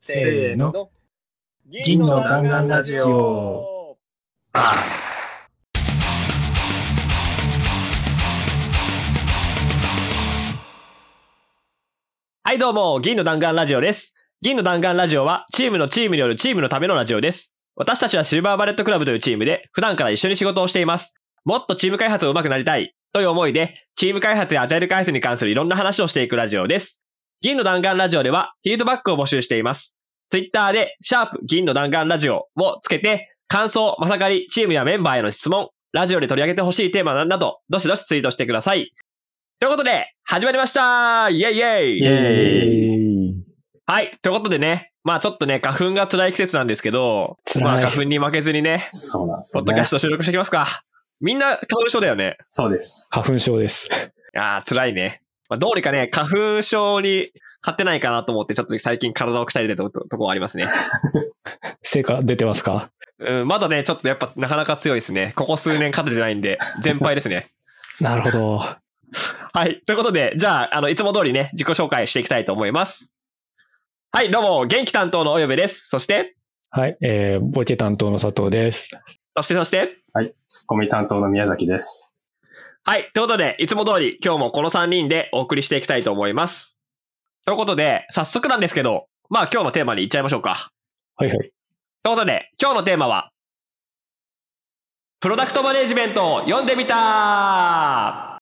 [0.00, 0.90] せーの。
[1.84, 3.96] 銀の弾丸ラジオ。
[4.52, 4.74] は
[12.54, 14.14] い、どうも、銀の弾丸ラジオです。
[14.40, 17.54] 銀の弾丸ラジオは、チームのチームによるチームのためのラジオです。
[17.74, 21.14] 私たちはシルバーバレットクラブというチームで、普段から一緒に仕事をしています。
[21.44, 27.04] もっとチーム開発を上手くなりたい、という思いで、チーム開発やアジャイル開発に関するいろんな話をしていくラジオです。
[27.40, 29.96] 銀の弾丸ラジオでは、フィードバックを募集しています。
[30.28, 38.92] ツイッターで、シャープ銀の弾丸ラジオをつけて、感想、まさかり、チームやメンバーへの質問、ラジオで取り上げてほしいテーマなど、どしどしツイートしてください。
[39.60, 42.14] ということで、始まりましたイェイイェイイェ
[43.34, 43.44] イ。
[43.86, 44.10] はい。
[44.20, 49.90] ということでね、まあちょっとね、花粉が辛い季節なんですけど、まあ花粉に負けずにね、そうなんですよねポッドキャス。
[49.90, 50.82] ト収録していきますか。
[51.20, 52.36] みんな花粉症だよね。
[52.50, 53.08] そうです。
[53.12, 53.88] 花粉症です。
[54.34, 55.22] いやー、辛いね。
[55.48, 57.30] まあどうにかね、花粉症に
[57.62, 60.68] 勝ってないかなと思って、ちょっと最近体を鍛えてるとところありますね。
[61.82, 62.90] 成果出てますか？
[63.18, 65.32] うん、まだね、ちょっとやっぱなかなか強いですね。
[65.34, 67.48] ここ数年勝ててないんで、全敗ですね。
[68.00, 68.56] なるほど。
[68.58, 69.82] はい。
[69.86, 73.12] ということで、じゃあ、あの、いつも通りね、自己紹介していきたいと思います。
[74.12, 75.88] はい、どうも、元気担当のおよべです。
[75.88, 76.36] そして、
[76.70, 76.96] はい。
[77.00, 78.90] えー、ボケ担当の佐藤です。
[79.36, 80.34] そして、そして、はい。
[80.46, 82.17] ツッコミ担当の宮崎です。
[82.88, 83.10] はい。
[83.12, 86.78] ということで、いつも通り今日もこの3人でお送りしていきたいと思います。
[87.44, 90.70] ということで、早速なんですけど、まあ今日のテーマに行っちゃいましょうか。
[91.16, 91.38] はいはい。
[91.38, 91.50] という
[92.04, 93.28] ことで、今日のテーマは、
[95.20, 98.37] プロダクトマネジメントを読んでみた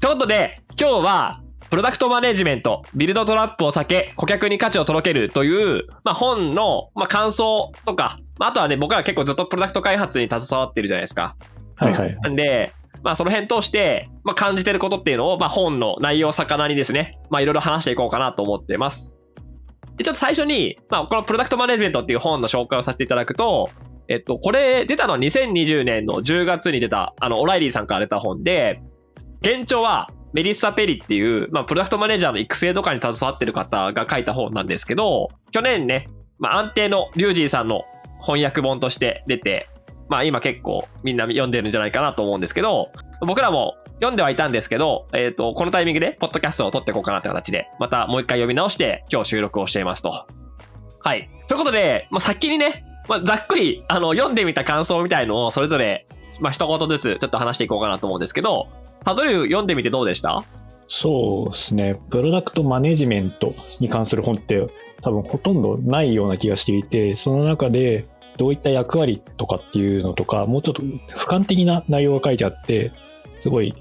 [0.00, 11.34] ということで、今日は、プロダクトマネジメント、ビルドトラップを避け、顧客に価値を届けるという、まあ、本の、まあ、感想とか、まあ、あとはね、僕ら結構ずっとプロダクト開発に携わってるじゃないですか。
[11.76, 12.16] はいはい。
[12.22, 19.16] なんで、まあ、その辺通して、まあ、感じてることっていうのを、まあ、本の内容を魚にですね、まあ、いろいろ話していこうかなと思ってます。
[19.96, 23.70] で、ちょっと最初に、まあ、このプロダクトマネジメントっていう本の紹介をさせていただくと、
[24.08, 28.80] えっと、これ出たのは2020年の10月に出た、あの、オライリーさんから出た本で、
[29.46, 36.08] 現状はメリッサ・ペリっていう、まあ、プロダクトマネージャーの育成とかに携わってる方が書いた本なんですけど、去年ね、
[36.40, 37.84] まあ、安定のリュウジーさんの
[38.20, 39.68] 翻訳本として出て、
[40.08, 42.90] まあ今結構みんな読んでるんじゃないかなと思うんですけど、
[43.24, 50.10] 僕らも読んではいたんですけど、えっ、と、このタイミングでポッドキャストを撮っていこうかなって形で、またもう一回読み直して今日収録をしていますと。
[51.00, 51.30] はい。
[51.46, 56.08] ということで、まあ、先にね、まあ、ざっくり、あの、読んでみた感想みたいのをそれぞれ、
[56.40, 58.68] まあ、一言ずつちょっと話していこうかなと思うんですけど、
[59.04, 60.44] タドリュー読んでみてどうでした？
[60.86, 62.00] そうですね。
[62.10, 64.66] プロダクトマネジメントに関する本って
[65.02, 68.04] 多分ほとんどないような気がしていて、その中で
[68.36, 72.92] どういった役割とかっていうのとか、もうちょっと俯瞰的な内容が書いてあって、
[73.40, 73.74] すごい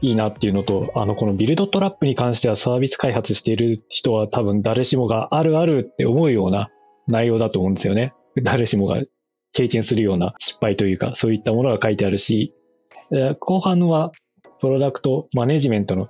[0.00, 6.68] いいなっていうのと、あの、このビルドトラップに関してはサービス開発している人は多分誰しもがあるあるって思うような
[7.06, 8.12] 内容だと思うんですよね。
[8.42, 9.00] 誰しもが
[9.54, 12.52] 経験するような失敗というか、そういったものが書いてあるし、
[13.12, 14.12] えー後半は
[14.60, 16.06] プロダクトマネジメントの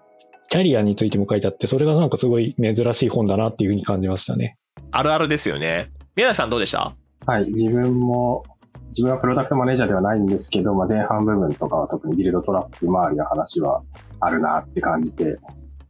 [0.49, 4.57] キャリアについても書いてあって、それがなんかすごい珍しい本だなっていうふうに感じましたね。
[4.91, 5.91] あるあるですよね。
[6.17, 6.95] 宮崎さんどうでした？
[7.27, 7.51] はい。
[7.53, 8.45] 自分も、
[8.89, 13.83] 自分はプロダクトマネージャーではないんですけど、まあ、前半部分とかは特にビルドトラップ周りの話は
[14.21, 15.37] あるなって感じて、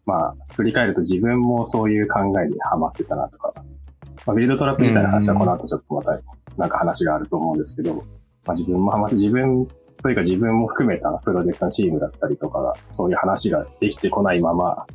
[0.06, 3.52] まあ、振り返ると自分もそういう考えにハマってたなとか、
[4.26, 6.18] まあ、ビルドトラップ自体の話はこの後ちょっとまた
[6.56, 8.02] なんか話があると思うんですけど、ま
[8.48, 9.66] あ、自分もまあ、自分
[10.02, 14.86] というか自分も含めたプロジェクトのチームだったりとかが、そういう話ができてこないまま、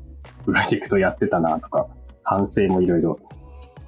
[0.46, 1.88] プロジェクトやってたなとか、
[2.24, 3.20] 反省もいろいろ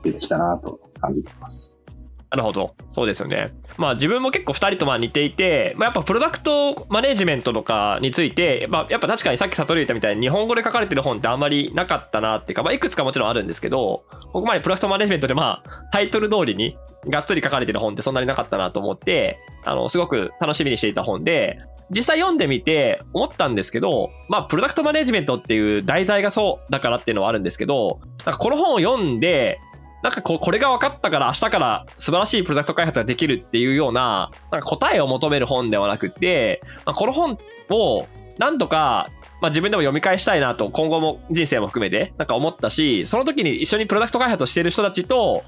[0.04, 1.81] 出てきたなと感じています。
[2.32, 2.76] なるほど。
[2.92, 3.54] そうですよね。
[3.78, 16.78] まあ自分も結構2人とまあ似ていて、まあ、やっぱプロダクトマネジメントとかについて、まあ、やっぱ確かにさっき悟り言ったみたいに日本語で書かれてる本ってあんまりなかったなっていうか、まあいくつかもちろんあるんですけど、ここまでプロダクトマネジメントでまあタイトル通りに
[17.10, 21.60] がっつり書かれてる本ってそんなになかったなと思って、あの、すごく楽しみにしていた本で、
[21.90, 29.60] 実際読んでみて思ったんですけど、まあプロダクトマネジメントっていう題材がそうだからっていうのはあるんですけど、なんかこの本を読んで、
[30.02, 37.38] なんかこうこれが分かったから明日から素晴らしいプロダクト開発ができるっていうようななんか答えを求める本ではなくて、まあ、この本
[37.70, 38.08] を
[38.38, 39.10] なんとか、
[39.42, 45.44] まあ、自分でも読み返したいなと今後も人生も含めてなんか思ったしその時に一緒にプロダクト開発をしている人たちと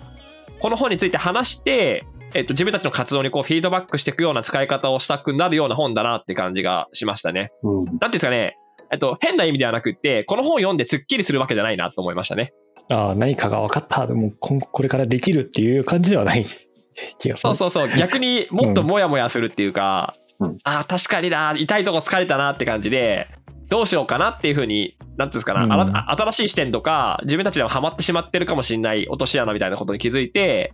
[0.60, 7.52] この本について話してえっと、自分たちの活動にこうフィードバックしていくような使い方をしたくなるような本だなって感じがしましたね。
[7.62, 7.86] うん。
[7.86, 8.58] なんていうんですかね、
[8.92, 12.54] えっと、変な意味ではなくって、この本を読んですっきりするわけじゃないなと思いましたね。
[12.90, 14.08] ああ、何かが分かった。
[14.08, 16.44] でも今後これからできるっていう感じではない
[17.18, 17.56] 気がする。
[17.56, 17.98] そうそうそう。
[17.98, 23.28] 逆にもっとモヤモヤするっていうか、うんああ、確かにな、痛いとこ疲れたなって感じで、
[23.70, 30.74] どうしようかなっていうふうに、なんていうんですかな、うん新しい視点とか、自分たちでもハマってしまってるかもしれない落とし穴みたいなことに気づいて、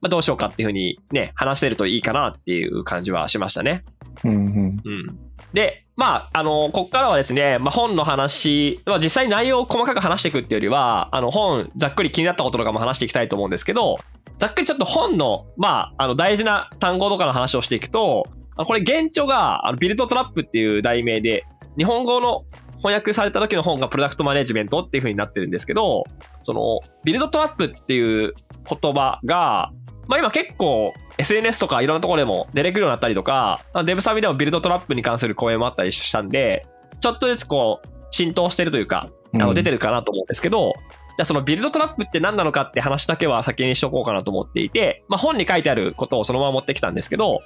[0.00, 3.84] まあ、どうしようかっていうふうにね、話せるといいかなっていう感じはしましたね。
[4.24, 4.36] うんうん。
[4.36, 5.18] うん。
[5.52, 13.98] で、まあ、あの、こっからはですね、まあ、本の話、まあ、実際内容を細かく話していくっていうよりは、あの、本、ざっくり気になったこととかも話していきたいと思うんですけど、
[14.38, 21.44] ざっくりちょっと本の、まあ、あの、大事な単語とかの話をしていくと、これ、原著が、あのビルドトラップっていう題名で、
[21.76, 22.44] 日本語の
[22.76, 26.04] 翻訳された時の本がプロダクトマネジメントっていう風になってるんですけど、
[26.44, 28.34] その、ビルドトラップっていう
[28.68, 29.72] 言葉が、
[30.08, 36.66] まあ今結構 SNS とかいろんなところでも出てくるようになったりとか、まあデブサビでもビルドトラップに関する講演もあったりしたんで、
[37.00, 40.72] ちょっとずつこう浸透してるというか、あの出てるかなと思うんですけど、
[41.18, 47.42] じゃあそのビルドトラップって何なのかって話だけは先にしとこうかなと思っていて、まあ本に書いてあることをそのまま持ってきたんですけど、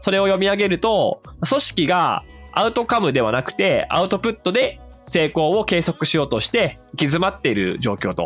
[0.00, 8.24] それを読み上げると、組織がアウトカムではなくてアウトプットで成功を計測しようとして行き詰まっている状況と。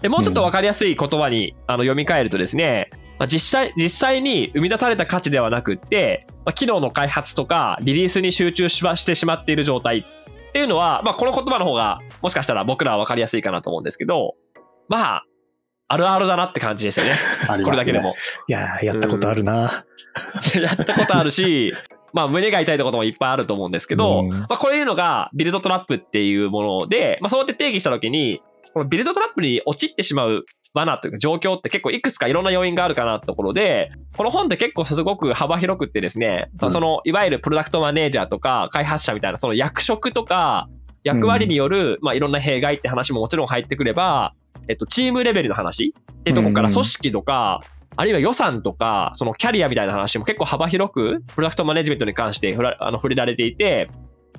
[0.00, 2.90] でもうちょっと分かりやすい言葉に、あの読み替えるとですね、
[3.22, 10.04] まあ、実際、実際に生み出された価値ではなくって、まあ、機能の開発とかリリースに集中しましてしまっている状態っ
[10.52, 14.34] ていうのは、まあ、この言葉の方がもしかしたら僕らは分かりやすいかなと思うんですけど、
[14.88, 15.24] まあ、
[15.86, 17.12] あるあるだなって感じですよね。
[17.58, 17.62] ね。
[17.62, 18.16] これだけでも。
[18.48, 19.84] いやーやったことあるな。
[20.60, 21.72] やったことあるし、
[22.12, 28.42] まあ胸が痛いところもいっぱいあると思うんですけど、うんまあこういうのがビルドトラップっていうもので、まあそうやって定義したときに、
[28.72, 36.70] このビルドトラップに陥ってしまう罠というか状況って結構いくつかいろんな要因があるかなってところで、この本って結構すごく幅広くってですね、うん。
[36.70, 40.68] そのいわゆるプロダクトマネージャーとか開発者みたいなその役職とか
[41.04, 44.34] 役割による、まあいろんな弊害って話ももちろん入ってくれば、
[44.68, 47.60] えっと、チームレベルの話ってところから組織とか、
[47.96, 53.90] あるいは予算とか、そのキャリアみたいな話も結構幅広く、プロダクトマネジメントに関してふらあの触れられていて、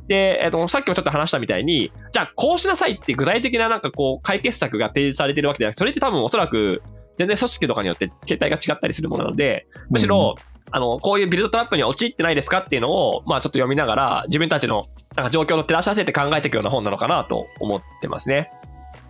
[0.08, 6.82] で、えっと、さっきもちょっと話したみたいに、じゃあこうしなさいって具体的ななんかこう解決策が提示されてるわけではなくて、それって多分おそらく
[7.18, 10.36] 全然組織とかによって形態が違ったりするものなので、むしろ、
[10.72, 14.86] あの、こういうビルドトラップに陥ってないですかっていうのを、まあちょっと読みながら、自分たちの
[15.16, 18.52] なんか状況と照らし合わせて考えていくような本なのかなと思ってますね。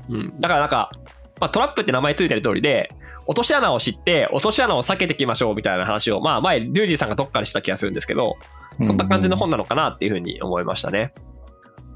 [0.10, 0.42] うん。
[0.42, 0.92] だからなんか、
[1.40, 2.90] まあトラップって名前ついてる通りで、
[3.26, 8.38] 落とし穴を知って、落とし穴を避けていきましょうみたいな話を、まあ前、リュウジさんがどっかでした気がするんですけど、
[8.80, 11.14] うんそんな感じの本なのかなっていうふうに思いましたね。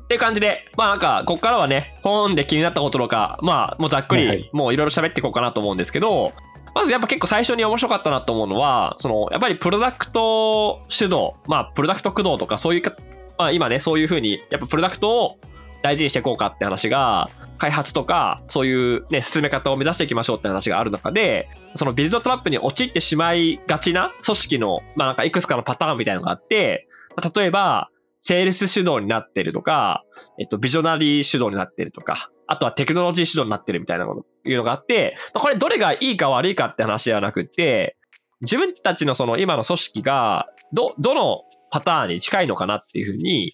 [0.04, 6.34] っていう感じで、まあなんか、こっからはね、本で気になったこととか、まあもうざっくり、もういろいろ喋っていこうかなと思うんですけど、
[6.74, 12.96] まずやっぱ結構最初に面白かったなと思うのは、その、やっぱりプロダクト主導、まあプロダクト駆動とかそういうか、
[13.38, 15.40] まあ今ね、そういうふうに、やっぱプロダクトを
[15.82, 27.90] 大事にしていこうかって話が、開発とか、そういうね、進め方を目指していきましょうって話がある中で、そのビルドトラップに陥ってしまいがちな組織の、まあなんかいくつかのパターンみたいなのがあって、まあ例えば、
[28.20, 30.04] セールス主導になってるとか、
[30.40, 37.98] えっと、ビジョナリー主導になってるとか、あとはテクノロジー主導になってるみたいなこと、いうのがあって、まあ、これどれがいいか悪いかって話ではなくて、
[38.42, 43.54] 自分たちのその今の組織が、ど、どのパターンに近いのかなっていうふうに、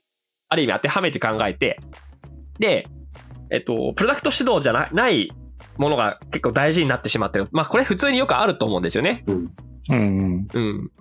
[0.49, 1.79] ある意味当てはめて考えて、
[2.59, 2.87] で、
[3.51, 5.31] えっと、プロダクト主導じゃなない
[5.77, 7.47] ものが結構大事になってしまってる。
[7.51, 9.23] まあこれ普通によくあると思うんですよね。
[9.27, 9.51] うん。
[9.91, 10.47] うんうん。
[10.53, 10.91] うん。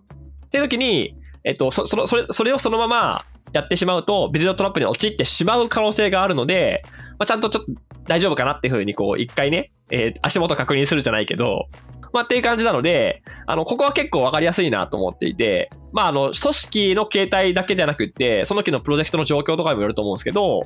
[0.47, 6.83] っていう時に、えっと、そ、その、それ、それをそのままやってしまうと、ビルドトラップに陥ってしまう可能性があるので、
[7.19, 7.73] まあ、ちゃんとちょっと
[8.05, 11.69] 大丈夫かなっていうふうに、こう、一回ね、えー足元確認するじゃないけど、
[12.13, 20.63] まあ、っていう感じなので、あの、ここは結構わかりやすいなと思っていて、まあ、あの、組織の形態だけじゃなくって、その時のプロジェクトの状況とかにもよると思うんですけど、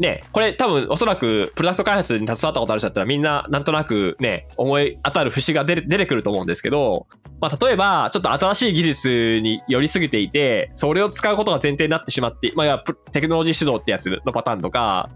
[0.00, 7.06] ね、これ多分おそらくプロダクト開発に携わったことある人だったらみんななんとなくね、思い当たる節が出て出てくると思うんですけど、
[7.38, 15.10] まあ例えばちょっと新しい技術に寄りすぎていて、それを使うことが前提になってしまって、まあテクノロジー主導ってやつのパターンとか、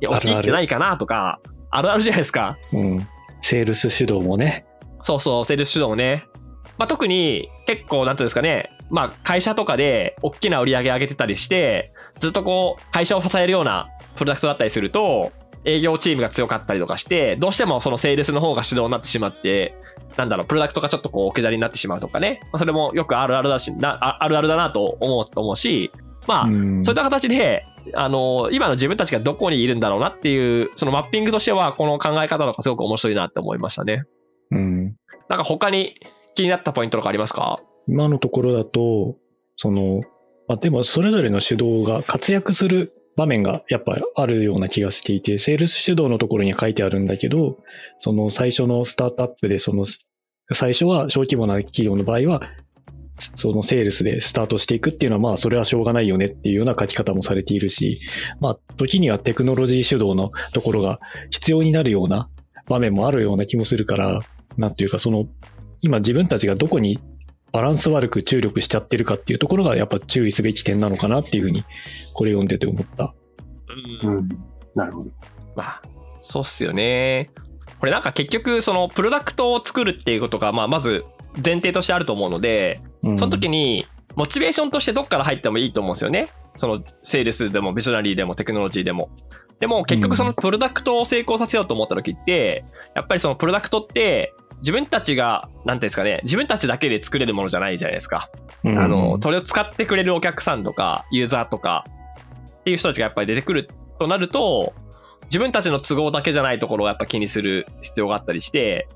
[0.00, 1.38] いや、あるある陥ってないかなとか、
[1.70, 2.56] あるあるじゃないですか。
[2.72, 3.06] うん。
[3.42, 4.64] セールス主導もね。
[5.02, 6.24] そうそう、セールス主導ね。
[6.78, 15.32] まあ、特に結構、なんていうんですかね、まあ、会社とかで大きな売り上げ上げてたりして、ずっとこう、会社を支えるようなプロダクトだったりすると、
[15.64, 19.74] 営業チームが強かったりとかして、どうしてもそのセールスの方が主導になってしまって、
[20.16, 22.40] なんだろう、プロダクトがちょっとこう、置き去りになってしまうとかね。
[22.44, 25.92] まあ、それもよくあるあるだし、なああるあるだなと思うと思うし、
[26.26, 34.04] まあ、うんそういった形で、あの、今の自分たちがどこにいるんだろうなっていう、そのマッピングとしては、この考え方とかすごく面白いなって思いましたね。
[34.50, 34.96] うん。
[35.28, 35.94] なんか他に
[36.34, 37.60] 気になったポイントとかありますか？
[37.88, 39.16] 今のところだと、
[39.56, 40.00] その、
[40.48, 47.58] まあ、でもそれぞれの主導が活躍する場面がやっぱあるような気がしていて、セールス主導のところに書いてあるんだけど、
[47.98, 49.84] その最初のスタートアップで、その
[50.52, 52.42] 最初は小規模な企業の場合は、
[53.34, 58.00] そのセールスでスタートしていくっていうのは、まあ、それはしょうがないよねっていうような書き方もされているし、
[58.40, 60.98] まあ、時にはテクノロジー主導のところが
[61.30, 62.30] 必要になるような
[62.66, 64.20] 場面もあるような気もするから、
[64.56, 65.26] なんていうか、その、
[65.82, 66.98] 今自分たちがどこに
[67.52, 71.64] バランス悪く注力しちゃってるかっていうところがやっぱ注意すべき点なのかなっていうふうに、
[72.14, 73.14] これ読んでて思った。
[74.04, 74.28] うん。
[74.74, 75.10] なるほど。
[75.56, 75.82] まあ、
[76.20, 77.30] そうっすよね。
[77.78, 81.04] これなんか結局、そのプロダクトを作るっていうことが、まあ、まず
[81.44, 86.28] 前提としてあると思うので、その時に、モチベーションとしてどっから入ってもいいと思うんですよね。
[86.56, 89.10] その、セールスでも、ビジョナリーでも、テクノロジーでも。
[89.60, 92.64] でも、結局そのプロダクトを成功させようと思った時って、
[92.94, 98.30] やっぱりそのプロダクトって、自分たちが、なんていうんですかね、自分たちだけで作れるものじゃないじゃないですか。
[98.64, 101.84] あの、それを使ってくれるお客さんとか、ユーザーとか、
[102.60, 104.74] っていう人たちがやっぱり出てくるとなると、
[105.24, 108.88] 自分たちの都合だけじゃないところをやっぱ気にする必要があったりして、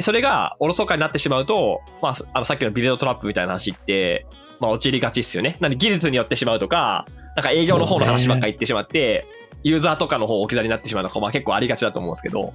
[0.00, 4.26] それがおろそかになってしまうと、まあ、あのさっきのビデオトラップみたいな話って、
[4.60, 5.56] まあ、陥りがちっすよね。
[5.60, 7.04] なんで技術によってしまうとか、
[7.36, 9.26] なんか営業の方の話ばっか言ってしまって、
[9.64, 12.54] ユーザーとかの方置き去りになってしまうのが、まあ、結構ありがちだと思うんですけど、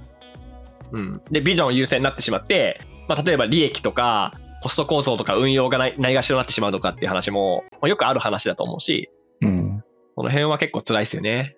[0.92, 1.22] うん。
[1.30, 9.08] で、ビジョン優先になってしまって、まあ、例えば利益とか、コスト構造とか運用がないないがしろになってしまうとかっていう話も、まあ、よくある話だと思うし、
[9.40, 9.84] うん。
[10.16, 11.54] この辺は結構辛いですよね。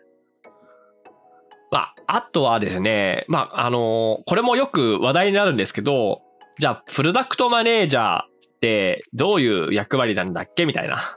[1.70, 6.20] まあ、あとはですね、まあ、あのー、これもよく話題になるんですけど、
[6.58, 8.24] じゃあ、プロダクトマネージャーっ
[8.60, 10.66] てどういう役割なんだっけ？
[10.66, 11.16] みたいな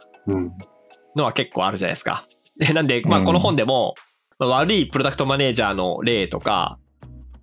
[1.16, 2.26] のは結構あるじゃないですか。
[2.58, 3.96] で、なんで、まあ、この本でも、
[4.40, 6.78] まあ、悪いプロダクトマネージャーの例とか、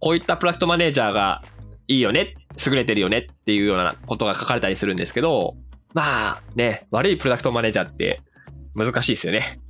[0.01, 1.43] こういったプロダクトマネージャーが
[1.87, 2.35] いいよね、
[2.67, 5.57] 優れてるよねっていうようなことが書かれたりするんですけど、
[5.93, 8.23] まあね、悪いプロダクトマネージャーって
[8.75, 9.61] 難しいですよね。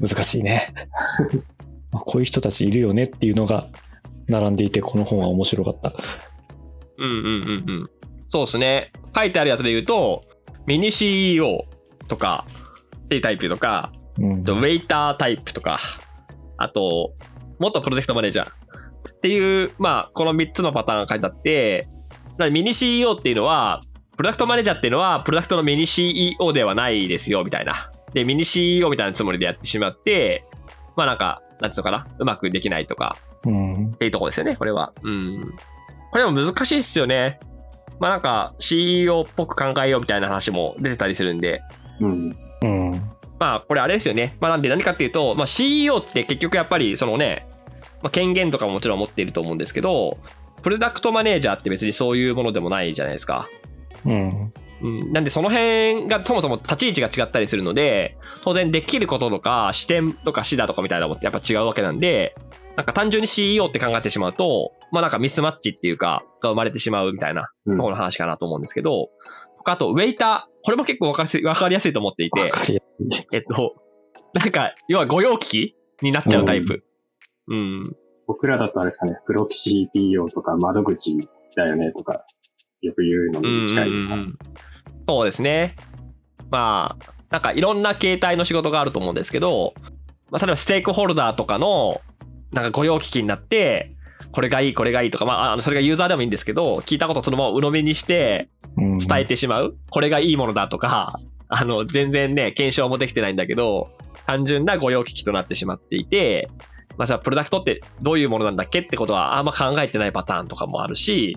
[0.00, 0.74] 難しいね。
[1.92, 3.68] こういう人たちいるよねっていうのが
[4.28, 5.92] 並んでいて、この本は面白かった。
[6.98, 7.90] うんうんうんうん。
[8.30, 8.92] そうですね。
[9.14, 10.24] 書いてあるやつで言うと、
[10.66, 11.66] ミニ CEO
[12.08, 12.46] とか、
[13.04, 15.78] っていうタイプとか、うん、ウェイタータイプとか、
[16.56, 17.12] あと、
[17.58, 18.63] 元プロジェクトマネージャー
[19.24, 21.88] っていう、まあ、この3つのパターンが書いてあって、
[22.50, 23.80] ミニ CEO っていうのは、
[24.18, 27.90] プロダクトマネージャーっていうのは、プロダクトのミニ CEO ではないですよ、みたいな。
[28.12, 30.44] で、ミニ CEO みたいなつもりでやってしまって、
[30.94, 33.16] まあなんか、なんつうのかな、うまくできないとか、
[33.46, 34.92] うん、っていうとこですよね、これは。
[35.02, 35.40] うん。
[36.10, 37.40] これでも難しいっすよね。
[38.00, 41.62] まあなんか CEO っぽく考えようみたいな話も出てたりするんで。
[42.00, 42.36] うん。
[42.62, 43.10] うん。
[43.38, 44.36] まあこれあれですよね。
[44.38, 47.46] まあなんで何かっていうと、まあ CEO って結局やっぱりそのね、
[48.04, 50.18] まあ、権限とかももちろん持っていると思うんですけど、
[50.62, 53.48] プロダクトマネージャーって別にそういうものでもないじゃないですか。
[54.04, 54.52] うん。
[54.82, 62.36] うん、なんでその辺がそもそも立ち位置が違ったりするので、当然できることとか視点とか視座とかみたいなのもやっぱ違うわけなんで、
[62.76, 69.08] なんか単純に CEO って考えてしまうと、まあなんかミスマッチっていうか、が生まれてしまうみたいなところの話かなと思うんですけど、
[69.64, 70.54] うん、あと、ウェイター。
[70.62, 72.50] これも結構わかりわかりやすいと思っていて、
[73.32, 73.74] えっと、
[74.34, 76.84] なんか、要は御用聞きになっちゃうタイプ。
[77.48, 77.56] うん。
[77.56, 77.96] うん、
[78.26, 81.16] 僕らだとあれですかね、プロキシ PO とか窓口
[81.56, 82.24] だよねとか、
[82.82, 84.38] よく言うのに近いですか、うんうんうん
[85.06, 85.76] そうですね。
[86.50, 89.74] まあ、なんかいろんな形態の仕事があると思うんですけど、
[90.30, 92.00] まあ、例えばステークホルダーとかの、
[92.52, 93.92] なんか御用聞きになって、
[94.32, 99.64] これがいい、これがいいとか、まあ、あのそれがユーザーでもいいんですけど、聞いたことそのまま鵜呑みにして伝えてしまう。
[99.66, 101.14] うん、これがいいものだとか、
[101.48, 103.90] あの、全然ね、検証もできてないんだけど、
[104.26, 106.48] 単純な御用聞きとなってしまっていて、
[106.96, 111.36] まあ、じゃあ、プロダクトってどういうものなんだっけってことはあんま考えてないパターンとかもあるし、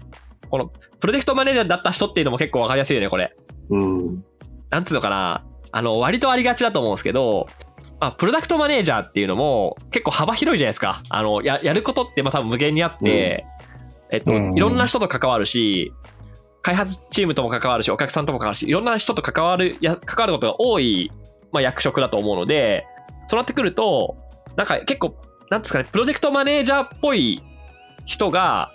[0.49, 3.35] この、プロジェクトマネージャーだった人っていうのも結構わかりやすいよね、これ。
[3.69, 4.23] うん。
[4.69, 5.43] なんつうのかな。
[5.71, 7.47] あの、割とありがちだと思うんですけど、
[7.99, 11.01] まあ、プロダクトマネージャーっていうのも結構幅広いじゃないですか。
[11.09, 13.45] あの、や、やることってまあ多分無限にあって、
[14.09, 15.91] うん、えっと、いろんな人と関わるし、
[16.61, 21.11] 開発チームとも関わるし、お客さんとも関わるし、いろんな人と関わる、や、関わることが多い、
[21.51, 22.85] まあ、役職だと思うので、
[23.25, 24.17] そうなってくると、
[24.55, 25.17] なんか結構、
[25.49, 27.41] なんですかね、プロジェクトマネージャーっぽい
[28.05, 28.71] 人が、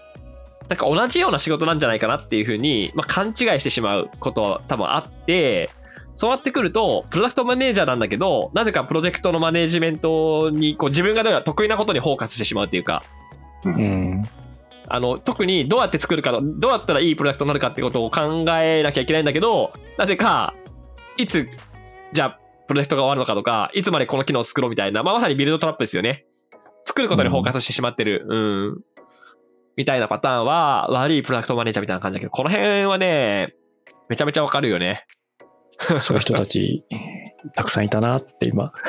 [0.68, 5.68] なんか同じような仕事なんじゃないかなっていうふうに、まあ、勘違いしてしまうことは多分あって、
[6.14, 13.02] そうなってくると、プロダクトマネージャーなんだけど、なぜかプロジェクトのマネジメントに、こう自分が得意なことにフォーカスしてしまうっていうか、
[13.64, 14.22] うん。
[14.88, 20.54] あの、特にどうやって作るか、どうやったらいいプロダクトになるかってことを考えなきゃいけないんだけど、なぜか、
[21.16, 21.48] いつ、
[22.12, 22.38] じゃあ、
[22.68, 26.26] プロジェクトが終わるのかとか、いつまでこの機能を作ろうみたいな、まあ、まさにビルドトラップですよね。
[26.84, 28.24] 作ることにフォーカスしてしまってる。
[28.28, 28.80] うん。
[29.76, 33.54] みたいなパターンは悪いプロダクトマネージャーみたいな感じだけど、この辺はね、
[34.08, 35.06] めちゃめちゃわかるよね。
[36.00, 36.84] そういう人たち、
[37.56, 38.72] たくさんいたなって今。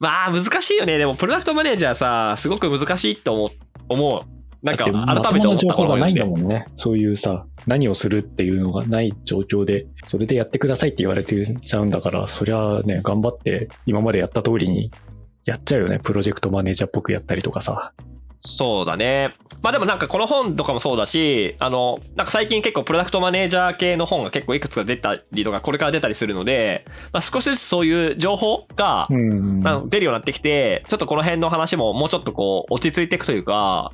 [0.00, 0.98] まあ難しいよね。
[0.98, 3.48] でもプロダクトマネージャーさ、すごく難しいと思う。
[3.88, 4.20] 思う。
[4.64, 4.94] なんか改
[5.34, 6.40] めて思った情報がないんだもん。
[6.40, 6.66] もんね。
[6.76, 14.90] そういうさ、何をするっていうのがない状況で、それでやってくださいって言われてちゃうんだから、そりゃね、頑張って今までやった通りに
[15.44, 15.98] やっちゃうよね。
[15.98, 17.92] プロジェクトマネージャーっぽくやったりとかさ。
[18.46, 19.34] そうだね。
[19.62, 33.90] まあでもなんかこの本とかもそうだし、あの、なんか最近結構プロダクトマネージャー系の本が結構いくつか出たりとか、これから出たりするので、まあ少しずつそういう情報が出るようになってきて、ちょっとこの辺の話ももうちょっとこう落ち着いていくというか、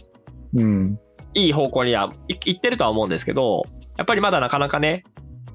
[0.55, 0.99] うん。
[1.35, 3.63] いい方向にはいいってるとは思うんですけど、
[3.97, 5.05] やっぱりまだなかなかね、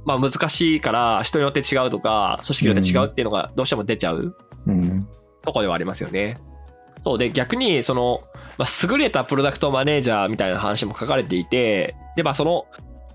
[0.06, 4.38] まあ難しいから人によって違うとか、組織によって違うっていうのがどうしても出ちゃう
[4.68, 5.06] うん。
[5.46, 6.38] とこではありますよね。
[7.04, 8.20] そうで、逆にその、
[8.58, 12.66] まあ、優れたプロダクトマネージャーみたいな話も書かれていて、で、まあその、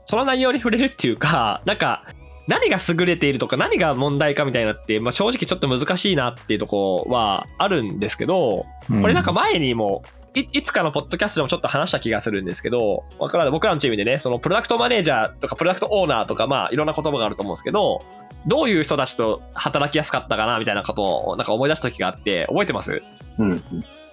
[0.05, 2.05] その内容に触れるっていうか、 なんか、
[2.47, 10.03] 何が優れているとか何が問題かみたいなって、まあ、正直ちょっと難しいなっていうとこはあるんですけど、これなんか前にも
[10.35, 18.03] いいつかのポッドキャストでもちょっと話した気がするんですけど、わからない僕らのチームでね、そのプロダクトマネージャーとかプロダクトオーナーとか、まあいろんな言葉があると思うんですけど、
[18.47, 23.03] どういう人たちと働きやすかったかなみたいなことをなんか思い出した時があって、覚えてます？
[23.39, 23.63] うん。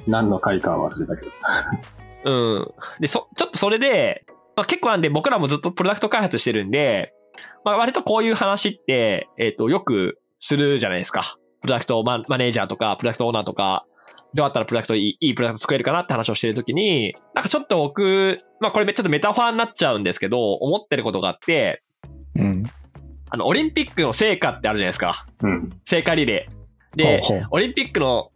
[0.07, 1.31] 何の会かは忘れたけど。
[2.25, 2.67] うん。
[2.99, 7.13] で、そ、ちょっとそれで、まあ結構なんで僕らもずっとプロダクト開発してるんで、
[7.63, 11.37] まあ割とこういう話って、えっ、と、よくするじゃないですか。
[11.61, 13.85] プロダクトママネージャーとか、プロダクトオーナーとか、
[14.33, 21.83] どうやったらプロダクトいいいいプロダクト作れるかなって話をしてるときに、なんかちょっと僕、まあこれちょっとメタファーになっちゃうんですけど、思ってることがあって、
[22.35, 22.63] うん。
[23.29, 25.25] あの、オリンピックの成果ってあるじゃないですか。
[25.41, 25.69] うん。
[25.85, 26.97] 聖火リレー。
[26.97, 28.31] で、ほうほうオリンピックの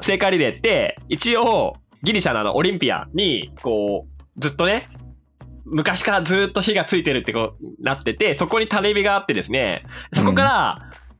[0.00, 4.88] 聖火リレーって、一応、ギリシャのあのオリンピアに、こう、ずっとね、
[5.64, 10.78] 昔からずっと火がついてるってこうなってて、そこに種火があってですね、そこから、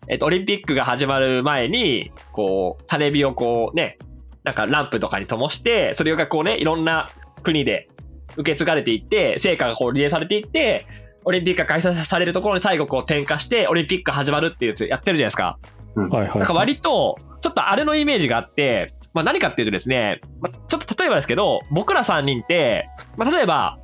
[0.09, 3.99] えっと、オリンピックが始まる前に、こう、種火をこうね、
[4.43, 7.11] なんかランプとかに灯して、それがこうね、いろんな
[7.43, 7.89] 国で
[8.37, 10.87] 受け継がれていって、成果がこうリレーされていって、
[11.25, 15.59] オリンピックが開催されるところに最後こう点火して、オリンピック始まるっていうやつやってるじゃないですか。
[15.97, 16.09] うん。
[16.09, 16.39] はいはい。
[16.39, 23.79] なんか割と、ちょっとあれのイメージがあって、まあ何かっていうとですね、まあ、ちょっと例えばですけど、僕ら3人って、まあ例えば、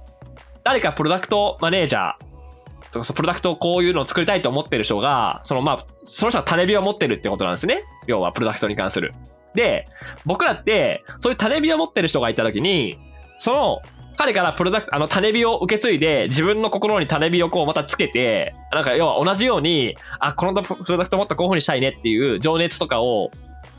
[0.64, 7.85] 誰かプロダクトマネージャーとか、そのプロダクトをこういうのを作りたいと思ってる人が、そのまあ、その人は種火を持ってるってことなんですね。
[8.07, 9.12] 要はプロダクトに関する。
[9.55, 9.85] で、
[10.25, 12.99] 僕らって、そういう種火を持ってる人がいたときに、
[13.38, 13.83] その、
[14.16, 23.31] 彼からプロダクト、あの種火を受け継いで、自分の心に種火をこうまたつけて、なんか要は同じように、あ、このプロダクトもっとこういう風にしたいねっていう情熱とかを、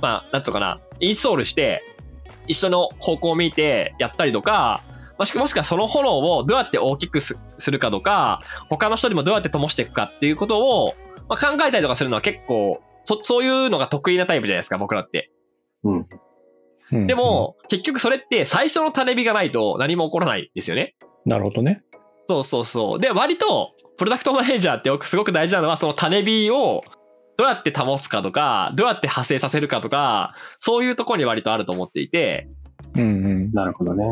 [0.01, 1.81] まあ、なんつうかな、インストールして、
[2.47, 4.81] 一緒の方向を見てやったりとか、
[5.17, 10.95] もしくはその炎をどうやって大きくすするかとか、他の人にもどうやって灯していくかっていうことを、
[11.27, 15.31] まあ、考えたりとかするのは結構、そ、そういうのが得意なタイプじゃないですか、僕らって。
[15.83, 16.07] うん。
[16.91, 20.95] うんで、も、結局それって最初の種火がないと何も起こらないですよね。
[21.25, 21.83] なるほどね。
[22.23, 22.99] そうそうそう。
[22.99, 26.83] で、割と、プロダクトマネージャーってすごく大事なのは、その種火を
[27.37, 32.47] どうやって保つかとか、どうやって派生させるかとか、そういうところに割とあると思っていて、
[32.95, 33.51] うんうん。
[33.51, 34.05] なるほどね。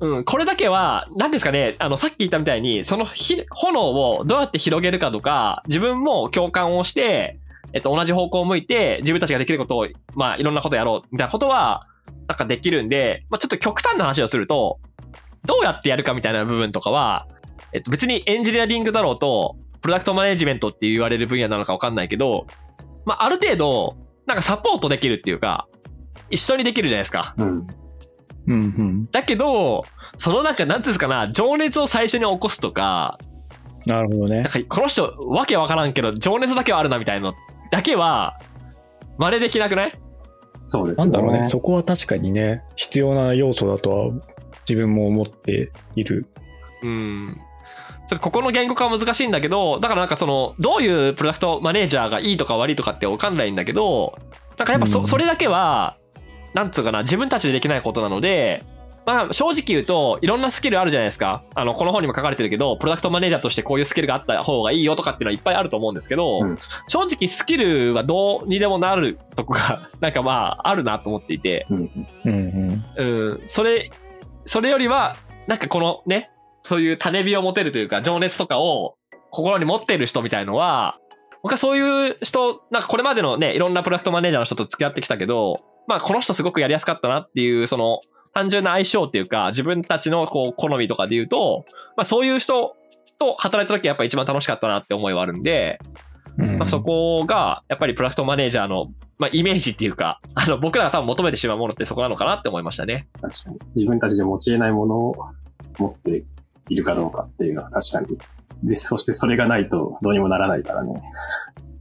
[0.00, 7.38] うん、これだけは、何ですかね、あの、さっき言ったみたいに、その火炎をどうやって広げるかとか、自分も共感をして、
[7.74, 11.86] えっと、同じ方向を向いて、自分たちができることを、まあ、いろんなことやろう、みたいなことは、
[12.28, 14.78] なんかできるんで、まあ、ちょっと極端な話をすると、
[15.46, 17.26] どうやってやるかみたいな部分とかは、
[17.72, 22.46] えっと、別にエンジニアリングだろうと、プロダクトマネジメントって言われる分野なのかわかんないけど、
[23.04, 25.66] まあ、ある程度、なんかサポートできるっていうか、
[26.30, 27.34] 一緒にできるじゃないですか。
[27.38, 27.66] うん。
[28.46, 29.02] うんうん。
[29.10, 29.84] だけど、
[30.16, 33.18] そのなんか、なんていうんですかな、情熱を最初に起こすとか、
[33.86, 34.52] なるほどねなん。
[34.52, 37.34] か、この人、わけわからんけど、情熱だけはあるなみたいなの
[37.72, 38.38] だけは、
[39.18, 39.92] 真似できなくない？
[40.66, 41.04] そうですね。
[41.04, 41.44] なんだろうね。
[41.46, 44.10] そこは確かにね、必要な要素だとは
[44.68, 46.26] 自分も思っている。
[46.82, 47.36] うん。
[48.06, 54.18] それここの言語化は難しいんだけど、だからなんかその、どういうプロダクトマネージャーがいいとか悪いとかってわかんないんだけど、
[54.58, 55.96] なんかやっぱそ,、うんそれだけは、
[56.52, 58.62] なんつうかな、自分たちでできないことなので、
[59.04, 61.44] まあ正直言うと、いろんなスキルあるじゃないですか。
[61.54, 72.06] あの、この本にも書かれてるけど、プロダクトマネージャーとしてこういうスキルがあった方がいいよとかっていうのはいっぱいあると思うんですけど、うん正直スキルはどうにでもなるとこが、 なんかまあ、あるなと思っていて、うん。
[72.24, 73.06] うんうん。
[73.06, 73.90] うん、それ、
[74.44, 76.30] それよりは、なんかこのね、
[76.62, 78.96] そういう種火を持てるというか、情熱とかを
[79.30, 80.98] 心に持ってる人みたいのは、
[81.42, 88.00] 僕はそういう人、なんかこれまでのね、いろんなプロダクトマネージャーの人と付き合ってきたけど、まあこの人すごくやりやすかったなっていう、その、
[88.34, 91.64] 単純な相性っていうか、自分たちのこう好みとかで言うと、
[91.96, 92.76] まあそういう人
[93.18, 95.78] と働いた時はやっぱ一番楽しかったなって思いはあるんで、
[96.38, 103.08] うんまあ、そこがやっぱりプロダクトマネージャーの、まあ、イメージっていうか、あの僕らが多分求めてしまうものってそこなのかなって思いましたね。
[103.20, 103.58] 確かに。
[103.74, 105.16] 自分たちで持ち得ないものを
[105.78, 106.24] 持って
[106.68, 108.18] いるかどうかっていうのは確かに。
[108.64, 111.02] で、そしてそれがないとどうにもならないからね。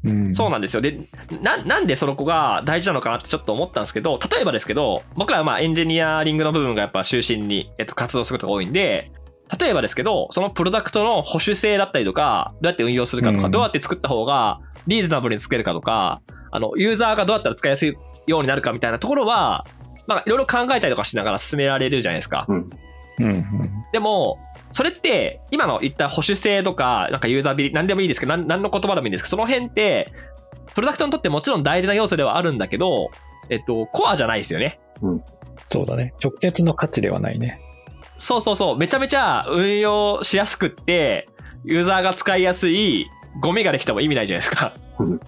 [0.03, 0.81] うんそうなんですよ。
[0.81, 0.99] で、
[1.41, 9.11] な、なんでその子が大事なのかなってちょっと思ったんですけど、例えばですけど、僕らはまあエンジニアリングの部分がやっぱ中心に、えっと、活動することが多いんで、
[9.59, 17.95] 例えばですけど、そのプロダクトの保守性だったりとか、どうやって運用するかとか、うんどうやって作った方がリーズナブルに作れるかとか、あの、ユーザーがどうやったら使いやすい
[18.27, 19.65] ようになるかみたいなところは、
[20.07, 22.45] まあ、いろいろ考えたりとかしながら進められるじゃないですか。
[22.47, 22.69] うん。
[23.19, 24.39] うんうんでも、
[24.71, 30.11] それって、今の言った保守性とか、なんかユーザービリ、なんでもいいですけど、なん何の言葉でもいいんですけど、その辺って、
[30.73, 33.11] プロダクトにとってもちろん大事な要素ではあるんだけど、
[33.49, 34.79] えっと、コアじゃないですよね。
[35.69, 36.13] そうだね。
[36.23, 37.59] 直接の価値ではないね。
[38.17, 38.77] そうそうそう。
[38.77, 41.27] めちゃめちゃ運用しやすくって、
[41.63, 43.07] ユーザーが使いやすい
[43.39, 44.73] ゴミができても意味ないじゃないですか。
[44.99, 45.19] うん。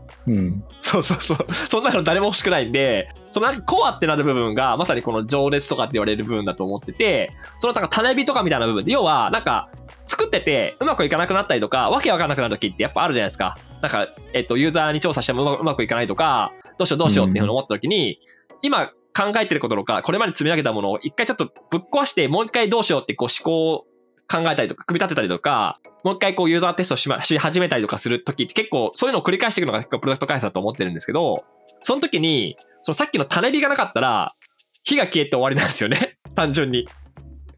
[0.82, 1.38] そうそうそう。
[1.70, 9.70] そんなの誰も欲しくないんで、そのなんかコアってなる部分が、まさにこの情熱とかって言われる部分だと思ってて、そのなんか種火とかみたいな部分で、要は、なんか、
[10.06, 13.58] 作っててうまくいかなくなったりとか、わけわかんなくなる時ってやっぱあるじゃないですか。
[13.82, 18.20] なんか、えっと、ユーザーに調査してもうまくいかないとか、どうしようどうしようっていうふうに思った時に、
[18.62, 23.86] 今考えてることとか、これまで積み上げたものを一回ちょっとぶっ壊して、もう一回どうしようってこう思考を
[24.30, 31.46] 考えたりとか、組み立てたりとか、もう一回こうユーザーテストし,、ま、し始めたりとかするときって結構そういうのを繰り返していくのが結構プロダクト開発だと思ってるんですけど、
[31.80, 34.36] その時に、そのさっきの種火がなかったら、
[34.84, 36.18] 火が消えて終わりなんですよね。
[36.36, 36.88] 単純に。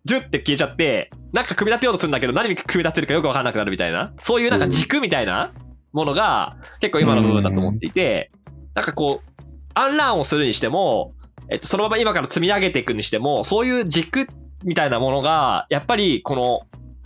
[0.04, 4.14] ジュって消えちゃって、なんか組み立てようとするんだけど何に組み立てるかよくわかんなくなるみたいな。
[4.22, 5.52] そういうなんか軸みたいな
[5.94, 8.32] ものが結構今の部分だと思っていて、
[8.76, 9.42] なんかこう、
[9.74, 11.14] アンラーンをするにしても、
[11.50, 14.28] えっと、そのまま今から積み上げていくにしても、そういう軸
[14.64, 16.62] みたいなものが、やっぱりこの、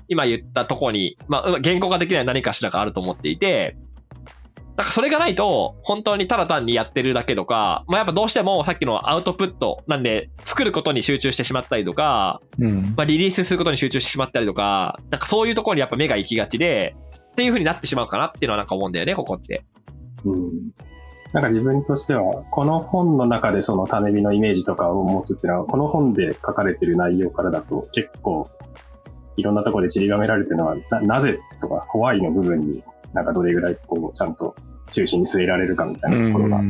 [0.10, 3.78] 今言ったとこに、まあ、言語化できない何かしらがあると思っていて、
[4.76, 12.94] なんかそれがないと、本当にただ単にやってるだけとか、まあやっぱどうしてもさっきのアウトプットなんで、作ることに集中してしまったりとか、うん。
[12.96, 16.96] まあリリースすることに集中してしまったりとか、なんかそういうところにやっぱ目が行きがちで、
[17.32, 19.66] っていう風になってしまうかなっていうのはなんか思うんだよね、ここって。
[20.24, 20.52] うん。
[21.34, 28.48] なんか自分としては、この本の中でその種火のイメージとかを持つっていうのは、この本で書かれてる内容からだと結構
[29.36, 34.56] いろんなところで散りばめられてるのは、ななぜとか、ホワイの部分になんかどれぐらいこうちゃんと
[34.90, 36.62] 中心に据えられるかみたいなところが、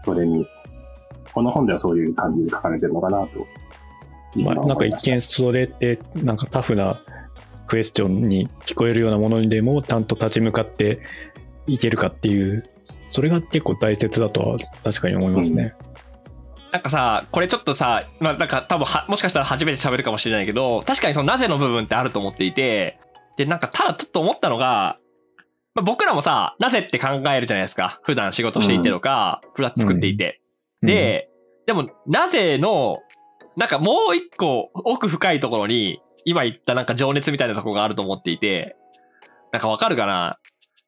[0.00, 0.46] それに、
[1.32, 3.46] この本ではそういう感じで書かれてるのかなと。
[4.34, 7.00] 自まあ、なんか一見それってなんかタフな
[7.66, 11.00] クエスチョンに聞こえるようなものにでもちゃんと立ち向かって
[11.66, 12.64] いけるかっていう
[13.06, 15.74] それが結構大切だとは確かに思いますね。
[16.72, 22.98] なんかさ、これちょっとさ、まあなんか多分は、もしかしたら初めて喋るかもしれないけど、確かにそのなぜの部分ってあると思っていて、
[23.36, 24.98] で、なんかただちょっと思ったのが、
[25.74, 28.00] まあ、僕らもさ、なぜって考えるじゃないですか。
[28.02, 30.40] 普段仕事していてとか、プラット作っていて。
[30.82, 31.28] で、
[31.66, 32.98] でも、なぜの、
[33.56, 38.76] なんかもう一個奥深いところに、今言ったなんか情熱みたいなところがあると思っていて、
[39.52, 40.38] なんかわかるかな？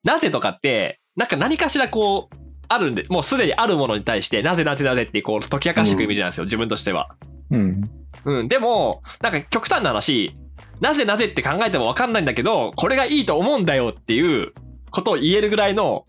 [0.05, 2.37] なぜとかって、なんか何かしらこう、
[2.73, 7.15] あるんで、もうすでにあるものに対して、なぜなぜなぜってこう解き明かしていくイメージなんですよ、自分としては。
[7.51, 7.83] うん。
[8.25, 10.37] うん、でも、なんか極端な話、
[10.81, 14.53] なぜなぜって考えてもわかんないんだけど、これがいいと思うんだよっていう
[14.91, 16.07] ことを言えるぐらいの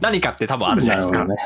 [0.00, 1.24] 何かって多分あるじゃないですか。
[1.24, 1.36] ね。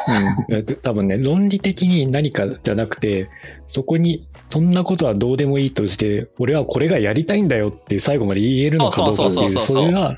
[0.50, 3.28] うん、多分ね論理的に何かじゃなくて
[3.66, 10.14] そこにそんなことはどうでもいいとして俺はこれがやりたいんだよって最後まで言えるのかどうかっていうそれが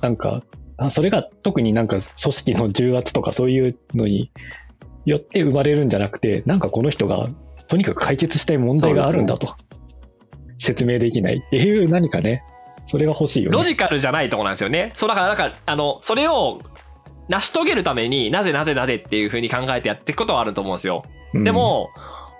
[0.00, 0.57] なんかあ
[0.90, 4.30] それが特になんか組織の重圧とかそういうのに
[5.04, 7.28] よって生まれるんじゃなくてなんかこの人が
[7.66, 9.54] とにかく解決したい問題があるんだと、
[10.58, 12.42] 説明できないっていう何かね
[12.88, 13.58] それが欲しいよね。
[13.58, 14.92] ロジカルじゃないとこなんですよね。
[14.94, 16.62] そうだからなんか、あの、それを
[17.28, 21.02] 成し遂げるためになぜなぜなぜっていう風に考えてやっていくことはあると思うんですよ。
[21.34, 21.90] うんで、も、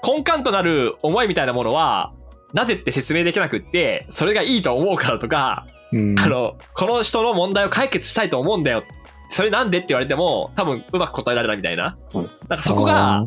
[0.03, 2.15] 根幹となる思いみたいなものは、
[2.55, 8.85] なぜって説明できなくって、それがいいと思うからとか、うんあの、この人の問題を解決したいと思うんだよ。
[9.31, 11.99] それなんでって言われても、多分うまく答えられないみたいな。
[12.15, 13.27] うんなんかそこが、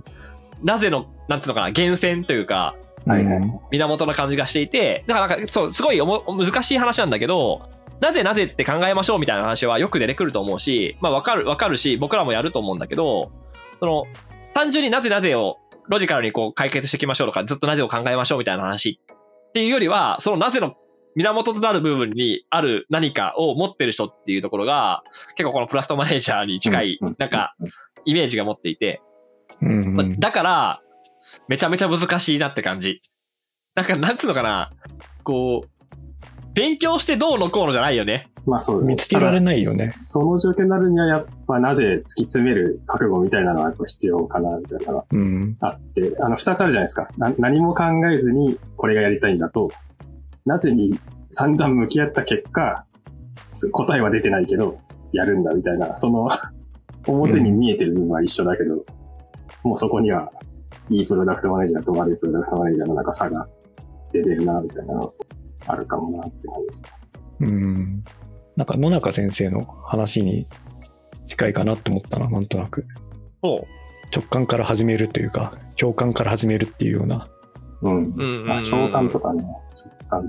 [0.64, 7.68] なぜの、なんていうのかな、源泉というか、はいはいうん源な感じがしていて、だからなんか、そう、すごいおも難しい話なんだけど、
[8.00, 13.32] なぜなぜって考えましょうみたいな話はよく出てくると思うし、まあわかる、わかるし、僕らもやると思うんだけど、
[13.80, 14.06] その、
[14.54, 19.00] 単純になぜなぜをロジカルにこう解決していきましょうとか、ずっとなぜを考えましょうみたいな話
[19.50, 20.76] っていうよりは、そのなぜの
[21.16, 25.04] 源となる部分にある何かを持ってる人っていうところが、
[25.36, 27.56] 結構このプラストマネージャーに近いうんうん、なんか、
[28.06, 29.02] イメージが持っていて、
[30.20, 30.82] だから、
[31.48, 33.02] めちゃめちゃ難しいなって感じ。
[33.76, 34.72] なんか、なんつうのかな。
[35.24, 35.82] こう、
[36.54, 38.28] 勉強してどうのこうのじゃないよね。
[38.46, 45.58] まあそう、見つけられないよねその状況になるには、やっぱなぜ突き詰める覚悟みたいなのはやっぱ必要かな、みたいなのがうん。
[45.60, 47.08] あって、あの、二つあるじゃないですか。
[47.18, 49.70] な何も考えずにこれがやりたいんだと、
[50.46, 51.00] なぜに
[51.30, 52.86] 散々向き合った結果、
[53.52, 54.80] す答えは出てないけど、
[55.14, 56.30] やるんだみたいな、その、
[57.08, 58.84] 表に見えてる部分は一緒だけど、
[59.64, 60.32] もうそこには、
[60.90, 63.48] いいプロダクトマネージャーと悪いプロダクトマネージャーのなんか差が
[64.12, 65.14] 出てるな、みたいなの
[65.68, 66.84] あるかもなって感じです。
[67.40, 68.04] うん。
[68.56, 70.48] なんか野中先生の話に
[71.28, 72.86] 近いかなと思ったな、なんとなく。
[73.44, 73.66] そ
[74.14, 77.26] 直感から始めるというか、共感から始めるっていうような、
[77.82, 77.92] うん。
[77.92, 77.96] う。
[77.96, 78.46] うんうん、うん。
[78.46, 79.44] まあ、共感とかね、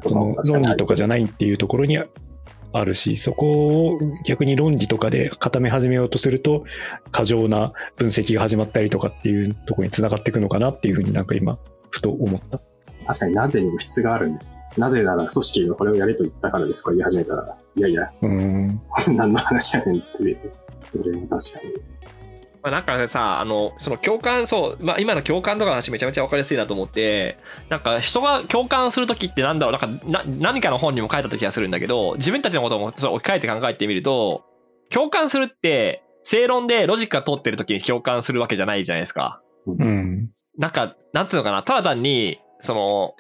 [0.05, 6.65] その論理とかじゃないっていうところにあるし、そこを逆に論理とかで固め始めようとすると、
[7.11, 11.59] 過剰な分析が始まったりとかっていうところにつながっていくのかなっていうふうになんか今、
[11.91, 12.59] ふと思った。
[13.07, 14.47] 確かになぜにも質があるんで。
[14.79, 18.81] なぜなら組織がこれをやれと言ったからですとか言い始めたら、いやいや、うん。
[19.15, 20.39] 何の話やねんっていう。
[20.83, 21.75] それも確かに。
[22.63, 34.45] まあ、なんかさ、あの、その共感、そう、まあ、今の共感とかの話めちゃめちゃ分かりやすいなと思って、なんか人が共感するときってなんだろう、なんかな何かの本にも書いたと気がするんだけど、自分たちのこともそれ置き換えて考えてみると、
[34.91, 39.43] 共感するって、正論でロジックが通ってるときに共感するわけじゃないじゃないですか。
[39.67, 40.31] うん。
[40.57, 43.15] なんか、なんつうのかな、ただ単に、その、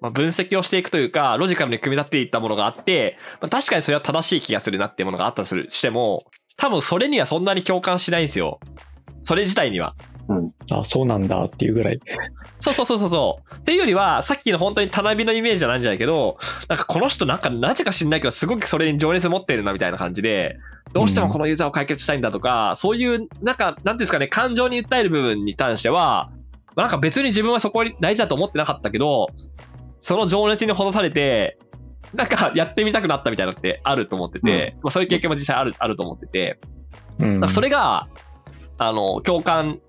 [0.00, 6.24] まあ、分析をしていくというか、ロジカルに組み立っていったものがあって、まあ、確かにそれは正しい気がするなっていうものがあったとするしても、
[6.62, 8.60] 多分それにはそんなに共感しないんですよ。
[9.24, 9.96] それ自体には。
[10.70, 11.98] あ、そうなんだっていうぐらい。
[12.60, 13.54] そうそうそうそうそう。
[13.56, 20.56] っていうよりは、さっきの本当にたなびのイメージじゃないんじゃないけど、なんかこの人なんかなぜか知んないけど、すごくそれに情熱持ってるなみたいな感じで、
[20.92, 26.30] どうしてもこのユーザーを解決したいんだとか、そういう、なんか、なんていうんですかね、感情に訴える部分に関しては、
[26.76, 29.26] まあなんか別に自分はそこに大事だと思ってなかったけど、
[29.98, 31.58] その情熱にほどされて、
[32.14, 36.60] なんかやってみたくなったみたいなのってあると思ってて、まあそういう経験も実際ある、あると思ってて、
[37.18, 37.48] うん。
[37.48, 38.08] それが、
[38.78, 39.80] あの、共感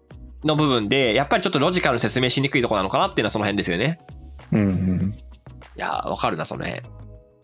[0.44, 4.00] の部分で、やっぱりちょっとロジカルに説明しにくいところなのかなっていうのはその辺ですよね。
[4.52, 5.16] うんうん。
[5.76, 6.82] いやー、わかるな、その辺。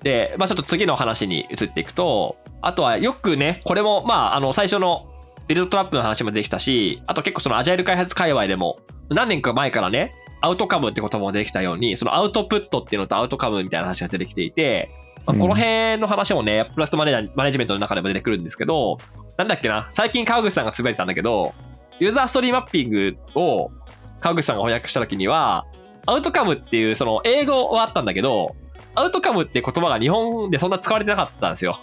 [0.03, 5.11] で、まあちょっと次の話に移っていくと、あとはよくね、これも、まああの、最初の
[5.47, 14.89] ビルドトラップの話もできたし、あと結構そのアジャイル開発界隈でも、何年か前からね、アウトカムって言葉もできたように、そのアウトプットっていうのとアウトカムみたいな話が出てきていて、
[15.25, 18.97] まあこの辺の話もね、プロダクトマネージャーマネジメントの中でも出てくるんですけど、
[19.37, 21.53] なんだっけな、最近川口さんがつぶやいてたんだけど、
[21.99, 23.71] ユーザーストーリーマッピングを
[24.19, 25.65] 川口さんが翻訳した時には、
[26.05, 28.55] アウトカムっていうその英語はあったんだけど、
[28.95, 31.79] アウトカムって言葉が日本でそんな使われてなかったんですよ。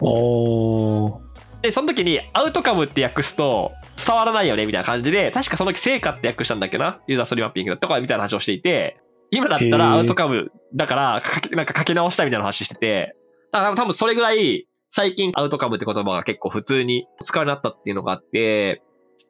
[0.00, 1.18] おー。
[1.62, 3.72] で、その時にアウトカムって訳すと
[4.06, 7.00] 伝わらないよねみたいな感じで、確かその時成果って訳したんだっけな？
[7.08, 13.16] ユーザーストーリーマッピングとかみたいな話をしていて、今だったらアウトカムだからなんか書き直したいみたいな話してて、
[13.52, 18.82] だから多分それぐらい最近アウトカムって言葉が結構普通に使われなったっていうのがあって、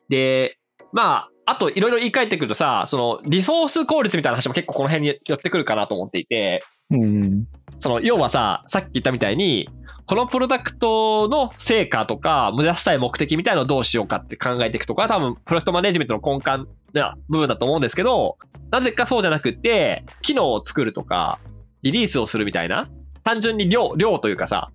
[0.09, 0.59] で、
[0.93, 7.47] まあ、あといろいろ言い換えてくるとさ、そのリソース効率みたいな話も結構この辺に寄ってくるかなと思っていて、うん。
[7.79, 9.69] その、要はさ、さっき言ったみたいに、
[10.07, 18.39] このプロダクトの成果とか、目指したい目的みたいなのをどうしようかって考えていくとか、多分、プロダクトマネジメントの根幹な部分だと思うんですけど、
[18.71, 21.39] なぜかそうじゃなくって、機能を作るとか、
[21.83, 22.89] リリースをするみたいな、
[23.23, 24.71] 単純に量、量というかさ、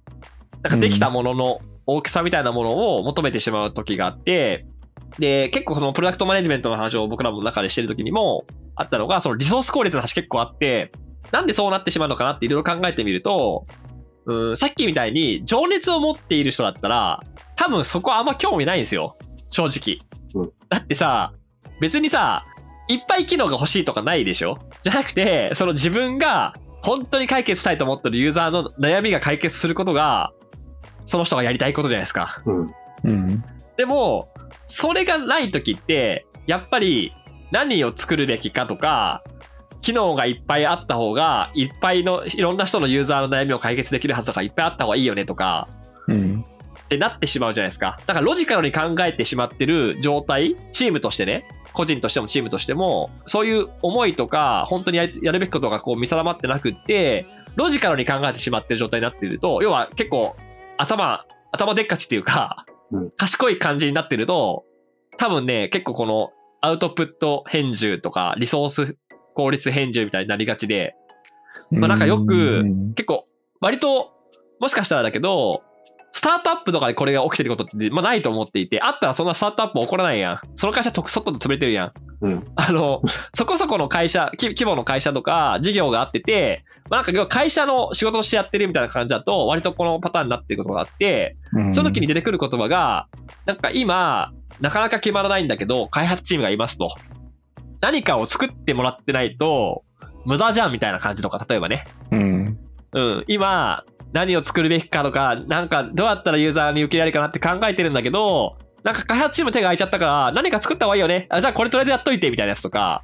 [0.62, 4.66] なんかできたものの大きさみたいなものを求めてしまう時があって、
[5.20, 10.92] で、結構そのプロダクトマネジメントの話を僕らの中でしてる時にもあったのが、そのリソース効率の話結構あって、
[11.32, 13.66] なんでそうなってしまうのかなっていろいろ考えてみると、
[14.26, 17.20] うん、さっきみたいに情熱を持っている人だったら、
[17.56, 19.18] 多分そこあんま興味ないんですよ。
[19.50, 19.98] 正直。
[20.36, 21.34] うんだってさ、
[21.80, 22.46] 別にさ、
[22.88, 24.58] いっぱい機能が欲しいとかないでしょ？
[24.84, 30.32] じゃなくて、その自分が本当に解決したいと思ってるユーザーの悩みが解決することが、
[31.06, 32.42] その人がやりたいことじゃないですか。
[32.46, 32.74] うん。
[33.04, 33.44] うん。
[33.78, 34.34] でも、
[34.66, 37.14] それがない時って、やっぱり
[37.52, 39.24] 何を作るべきかとか、
[39.84, 45.68] 機能がいっぱいあった方が、いっぱいのいろんな人のユーザーの悩みを解決できるはずだからいっぱいあった方がいいよねとか、
[46.08, 46.44] うん。
[46.86, 48.00] ってなってしまうじゃないですか。
[48.06, 60.36] だからロジカルに考えてしまってる状態、チームとしてね、個人としてもチームとしても、そういう思いとか、本当にややるべきことがこう見定まってなくって、ロジカルに考えてしまってる状態になっていると、要は結構
[60.78, 64.64] 頭、頭でっかちっていうか、うん賢い感じになってると、
[65.18, 68.98] 多分ね、結構このアウトプット変重とか、リソース
[69.34, 70.96] 効率変重みたいになりがちで、
[71.72, 73.28] まあなんかよくうん結構、
[73.60, 74.12] 割と、
[74.60, 75.64] もしかしたらだけど、
[76.12, 80.40] スタートアップとかでこれが起きてることって、まあないと思っていて、あったらそんなスタートアップ起こらないやん。
[80.56, 81.92] その会社と外で潰れてるやん。
[82.22, 82.44] うん。
[82.56, 83.02] あの、
[83.34, 93.08] そこそこの会社、き規模の会社とか事業があってて、まあ、なんか要は会社の仕事としてやってるみたいな感じだと、割とこのパターンになってることがあって、うんその時に出てくる言葉が、
[93.46, 96.90] なんか今、なかなか決まらないんだけど、開発チームがいますと。
[97.84, 99.84] 何かを作ってもらってないと、
[100.24, 101.84] 無駄じゃんみたいな感じとか、例えばね。
[102.12, 102.58] うん。
[102.94, 111.28] うん、今、何を作るべきかとか、なんかどうやったらユーザーに受け入れられるかなって考えてるんだけど、なんか開発チーム手が空いちゃったから、何か作った方がいいよね。
[111.30, 113.04] あじゃあこれとりあえずやっといてみたいなやつとか、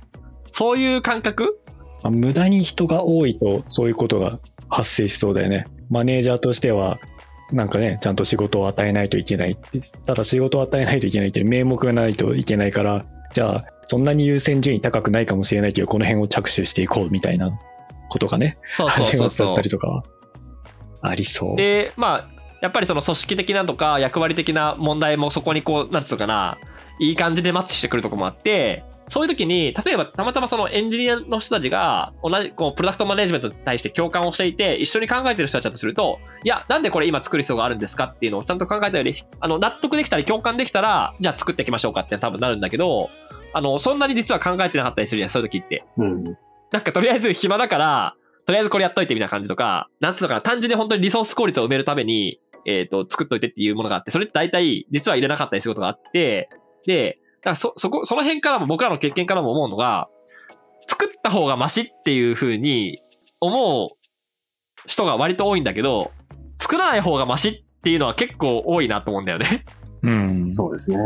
[0.54, 1.60] そういう感覚？
[2.04, 4.40] まあ無駄に人が多いとそういうことが
[4.70, 5.66] 発生しそうだよね。
[5.90, 7.00] マネージャーとしては、
[7.52, 9.58] なんかね、ちゃんと仕事を与えないといけない。
[10.06, 17.52] ただ仕事を与えないといけないっていう名目がないといけないから、じゃあ、そんなに優先順位高くないかもしれないけど、この辺を着手していこうみたいな
[18.10, 20.04] ことがね、そうそう始まっちゃそうそうったりとかは
[21.02, 21.56] ありそう。
[21.56, 22.30] で、まあ、
[22.62, 26.58] やっぱりその組織的なとか役割的な問題もそこにこう、なんつうのかな、
[27.00, 43.10] いい感じでマッチしてくるとこもあって、そういう時に、例えばたまたまそのエンジニアの人たちが同じ、こう、プロダクトマネジメントに対して共感をしていて、一緒に考えてる人たちだとすると、いや、なんでこれ今作る必要があるんですかっていうのをちゃんと考えたより、あの、納得できたり共感できたら、じゃあ作っていきましょうかって多分なるんだけど、
[43.54, 45.84] あの、そんなに実は考えてなかったりするじゃん、そういう時って。
[45.98, 46.24] うん。
[46.72, 56.50] なんかとりあえず暇だから、とりあえずこれやっといてみたいな感じとか、なんつうのかな、単純に本当にリソース効率を埋めるために、えっ、と、作っといてっていうものがあって、それって大体実は入れなかったりすることがあって、
[56.86, 60.10] で、だからそ、そこ、その辺からも僕らの経験からも思うのが、
[60.88, 63.00] 作った方がマシっていう風に
[63.40, 63.90] 思う
[64.86, 66.12] 人が割と多いんだけど、
[66.60, 69.64] 作らない方がマシっていうのは結構多いなと思うんだよね。
[70.04, 70.52] うん。
[70.52, 70.98] そうですね。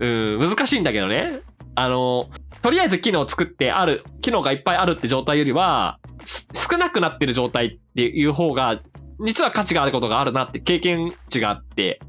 [0.00, 1.40] うん、難しいんだけどね。
[1.74, 2.28] あの、
[2.62, 8.80] とりあえず機能を作ってある、機能がいっぱいあるって状態よりは、す少なくなってる状態っていう方が、
[9.24, 12.00] 実は価値があることがあるなって経験値があって、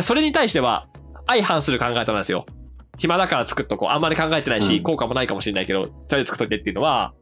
[0.00, 0.88] それに対しては
[1.26, 2.46] 相反する考え方なんですよ。
[2.96, 3.88] 暇だから作っとこう。
[3.90, 7.12] あんまり考えてないし、うん効効果もないかもしれないけど、それで作っといてっていうのは、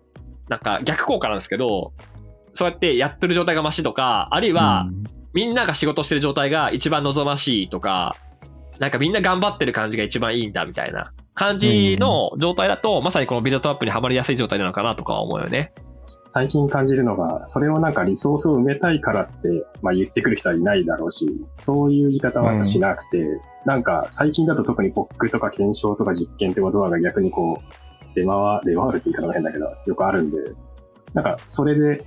[0.48, 1.92] なんか逆効果なんですけど、
[2.52, 8.16] そうやってやってる状態がマシとか、あるいは、うんみんなが仕事してる状態が一番望ましいとか、
[8.78, 15.72] なんかみんな頑張ってる感じが一番いいんだみたいな感じの状態だと、まさにこのビルドトラップにはまりやすい状態なのかなとかは思うよね。
[16.28, 23.24] 最近感じるのが、それをなんかリソースを埋めたいからって、まあ言ってくる人はいないだろうし、そういう言い方はしなくて、
[23.64, 30.38] なんか最近だと特に POC とか検証とか実験って言葉が逆にこう、出回、出回るって言い方が変だけど、よくあるんで、
[31.14, 32.04] なんかそれで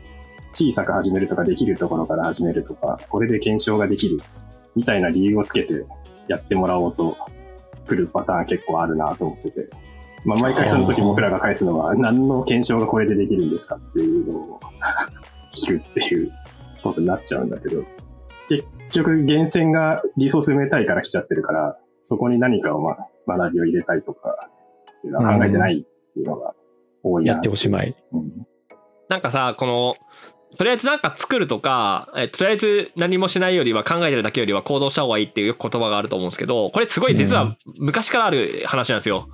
[0.53, 4.19] 小さく始めるとかできるところから始めるとか、これで検証ができる
[4.75, 5.85] みたいな理由をつけて
[6.27, 7.15] やってもらおうと
[7.87, 9.84] 来るパターン結構あるなと思ってて。
[10.25, 14.59] まあ、毎回その時僕らが返すのは、何の検証がこれでできるんですかっていうのを
[15.53, 16.31] 聞くっていう
[16.83, 17.83] ことになっちゃうんだけど、
[18.49, 24.49] 結局、源泉がリソース埋めたいから来ちゃってるから、そこに何かを、ま、学びを入れたいとか、
[24.97, 26.53] っていうのは考えてないっていうのが
[27.03, 27.33] 多いな。
[27.33, 27.95] やっておしまい。
[28.11, 28.47] うん
[29.07, 29.95] なんかさ、この、
[30.57, 39.27] とりあえずなんか作るとか、えとりあえず何もしないよりは考えてるだけよりは行動した方がいいっていう言葉があると思うんですけど、これすごい実は昔からある話なんですよ。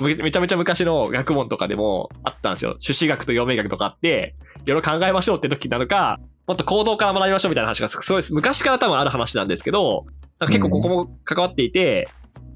[0.00, 2.76] めちゃめちゃ昔の学問とかでもあったんですよ。
[2.78, 10.06] 朱子学と陽明学とかあって、いろいろ考えましょうって時なのか、もっと行動から学びましょうみたいな話がすごいです昔から多分ある話なんですけど、
[10.38, 12.08] なんか結構ここも関わっていて、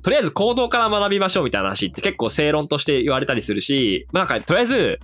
[0.02, 5.00] とりあえず行動から学びましょうみたいな話って結構正論として言われたりするし、まあなんかとりあえず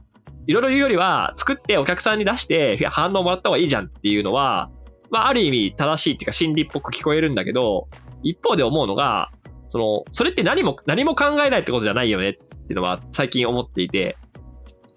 [0.46, 4.70] いろいろ言うよりは、作ってお客さんに出して反応もらった方がいいじゃんっていうのは、
[5.10, 7.88] まあ、ある意味正しいっていうか真理っぽく聞こえるんだけど、
[8.22, 9.30] 一方で思うのが、
[9.74, 14.16] その、それって何も、何も考えないってことじゃないよねっていうのは最近思っていて、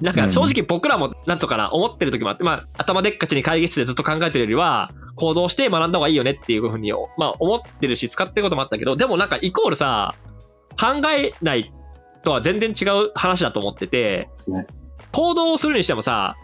[0.03, 10.13] なんか正直僕らも、なんとかな、思ってる時もあって、まあ、頭でっかちに会議室でずっと考えてるよりは、行動して学んだ方がいいよねっていうふうに、まあ、思ってるし、使ってることもあったけど、でもなんかイコールさ、
[10.79, 11.73] 考えない
[12.21, 14.29] とは全然違う話だと思ってて。
[15.11, 16.35] 行動をするにしてもさ、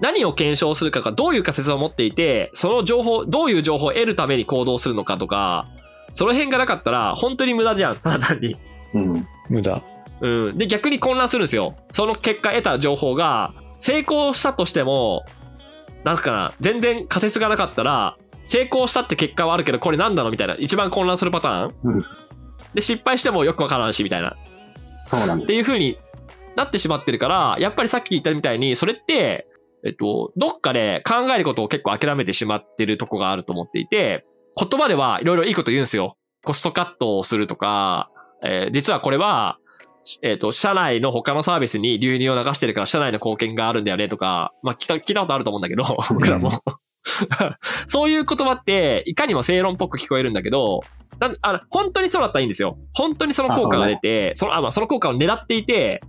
[0.00, 5.66] 何を検証するかがどういう仮説を持っていて、その情報、どういう情報を得るために行動するのかとか、
[6.12, 8.56] その辺がなかったら本当に無駄じゃん、 ただ単に。
[8.94, 9.28] うん。
[9.48, 9.82] 無駄。
[10.20, 10.58] うん。
[10.58, 11.76] で、逆に混乱するんですよ。
[11.92, 15.24] その結果得た情報が、成功したとしても、
[16.04, 21.74] なんかな、全然仮説がなかったら、成功したって結果はあるけど、これなんだろうみたいな、一番混乱するパターン。
[21.84, 22.04] うん
[22.74, 24.36] で、失敗してもよくわからんし、みたいな。
[24.76, 25.44] そうなんです。
[25.44, 25.96] っていう風に
[26.56, 29.46] なってしまってるから、やっぱりさっき言ったみたいに、それって、
[29.84, 34.24] えっと、どっかで考えることを結構諦めてしまってるとこがあると思っていて、
[34.56, 36.16] 言葉ではいろいろいいこと言うんですよ。
[36.44, 38.10] コストカットをするとか、
[38.42, 39.58] えー実はこれは、
[40.22, 46.50] えっ、と、社内の他のサービスに流入を流してるから社内の貢献があるんだよねとか、まあ聞いた聞いたことあると思うんだけど、僕らも。
[47.86, 50.80] そういう言葉って、いかにも正論っぽく聞こえるんだけど、
[51.42, 52.78] あの本当にそうだったらいいんですよ。
[52.94, 56.00] 本当にその効果が出て、そのあまあ、その効果を狙っていて、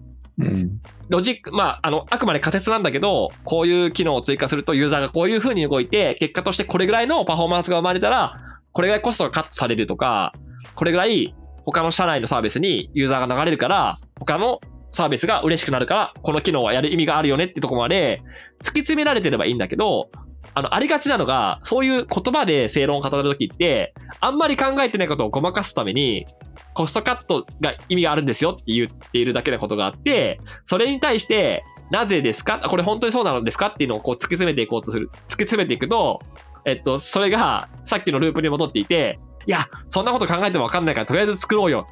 [0.41, 0.81] うん。
[1.09, 8.35] ロジック、まあ、あの、あくまで仮説なんだけど、こういう機能を追加するとユーザーがこういう風に動いて、結果としてこれぐらいのパフォーマンスが生まれたら、
[8.71, 10.33] これぐらいコストがカットされるとか、
[10.75, 11.35] これぐらい
[11.65, 14.61] 他の社内のサービスにユーザーが流れるから、他の
[14.91, 18.21] サービスが嬉しくなるから、この機能はやる意味があるよねってとこまで
[18.59, 20.09] 突き詰められてればいいんだけど、
[20.53, 26.25] あの、ありがちなのが、そういう言葉で正論を語るときって、あんまり考えてないことをごまかすために、
[26.73, 32.59] コストカットが意味があるんですよって言っているだけのことがあって、それに対して、なぜですか？
[32.59, 33.67] これ本当にそうなのですか？
[33.67, 35.09] っていうのをこう突き詰めていこうとする。
[35.09, 36.21] 突き詰めていくと、
[36.65, 41.85] えっと、それがさっきのループに戻っていて、いや、そんなこと考えてもわかんないからとりあえず作ろうよ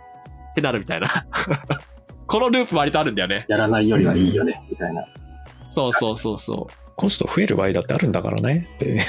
[0.51, 1.07] ってなるみたいな。
[2.27, 3.45] このループ割とあるんだよね。
[3.49, 5.03] やらないよりはいいよね、みたいな。
[5.69, 6.88] そうそうそうそう。
[6.99, 8.99] コスト増える場合だってあるんだからねって。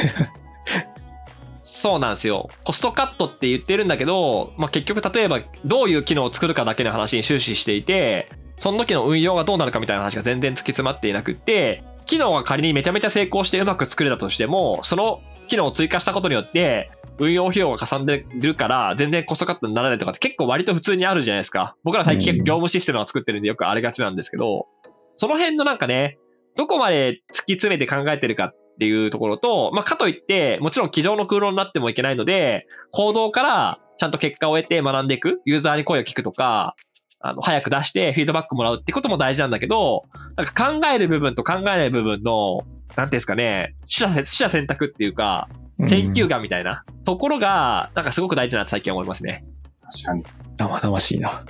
[1.61, 2.49] そうなんですよ。
[2.63, 8.29] コストカットって言ってるんだけど、まあ、結局例えばどういう機能を作るかだけの話に終始していて、
[8.59, 16.89] その時の運用がどうなるかみたいな話が全然突き詰まっていなくって、機能が仮にめちゃめちゃ成功してうまく作れたとしても、その機能を追加したことによって、
[17.19, 21.75] 運用費用がかさんでるから、全然コストカットにならないとかって結構割と普通にあるじゃないですか。
[21.83, 24.69] 僕ら最近業務システムを作ってるんでよくありがちなんですけど、
[25.17, 26.19] その辺のなんかね、
[26.57, 36.75] どこまで突き詰めて考えてるかっていうところと、まあ、かといって、もちろん机上の空論になってもいけないので、行動からちゃんと結果を得て学んでいく、ユーザーに声を聞くとか、
[37.21, 40.05] あの、早く出してフィードバックもらうってことも大事なんだけど、
[40.37, 45.49] なんか考える部分と考えない部分の、なんていうんですかね、取捨取捨選択っていうか、
[45.85, 49.45] 選球眼みたいなところが、なんかすごく大事だなって最近思いますね。
[49.83, 50.25] 確かに。
[50.57, 51.45] 生々しいな。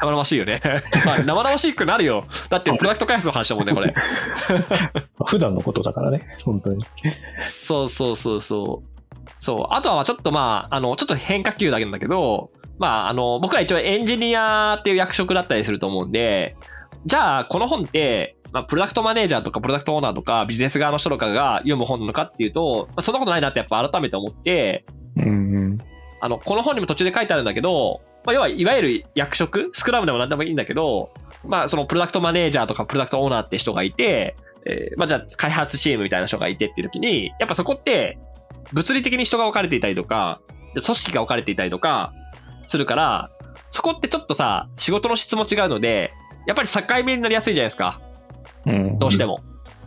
[0.00, 0.60] 生々しいよね。
[1.04, 2.24] まあ、生々しくなるよ。
[2.48, 3.92] だってプロダクト開発の話だもんね、これ。
[5.26, 6.84] 普段のことだからね、本当に。
[7.42, 9.00] そうそうそうそう。
[9.38, 9.74] そう。
[9.74, 16.56] あとはちょっとまあ、あの、ちょっと変化球だけなんだけど、まあ、あの、僕ら一応エンジニアっていう役職だったりすると思うんで、
[17.04, 24.84] じゃあ、この本って、まあ、プロダクトマネージャーとかプロダクトオーナーとかビジネス側の人とかが読む本なのかっていうと、まあ、そんなことないなってやっぱ改めて思って、
[25.16, 25.28] うんう
[25.74, 25.78] ん。
[26.20, 31.12] あの、この本にも途中で書いてあるんだけど、まあ、要はいわゆる役職、スクラムでも何でもいいんだけど、
[31.44, 34.34] まあ、そのプロダクトマネージャーとかプロダクトオーナーって人がいて、
[34.66, 38.18] えーまあ、じゃあ開発チームみたいな人がいてっていう時に、やっぱそこって、
[38.72, 40.40] 物理的に人が分かれていたりとか、
[40.74, 42.12] で組織が分かれていたりとか、
[42.66, 43.30] するから、
[43.70, 46.12] そこってちょっとさ、仕事の質も違うので、
[46.46, 48.00] やっぱり境目になりやすいじゃないですか。
[48.66, 49.40] うん、どうしても。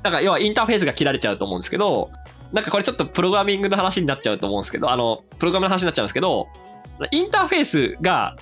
[0.04, 2.10] なんか要はインターフェースが切られちゃうと思うんですけど、
[2.52, 6.48] なんかこれちょっとプログラミングの話になっちゃうと思うんですけど、あの、プログラムの話になっちゃうんですけど、
[7.12, 8.36] インターフェースが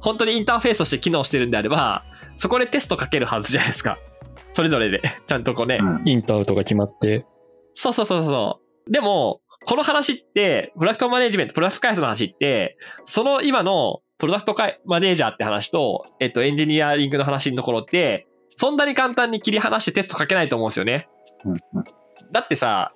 [0.00, 2.04] 本当にインターフェースとして機能してるんであれば、
[2.36, 3.98] そこでテストかけるはずじゃないですか。
[4.52, 5.00] それぞれで。
[5.26, 5.78] ちゃんとこうね。
[5.80, 6.02] うん。
[6.04, 7.24] インターとか決まって、
[7.72, 8.90] そうそうそうそう。
[8.92, 18.26] でも、この話って、プロダクトマネジメント、プロダクト開発の話って、その今のプロダクトマネージャーって話と、えっと、エンジニアリングの話のところって、
[18.56, 21.08] そんなに簡単に切り離してテストかけないと思うんですよね。
[21.44, 21.84] うんうん
[22.32, 22.94] だってさ、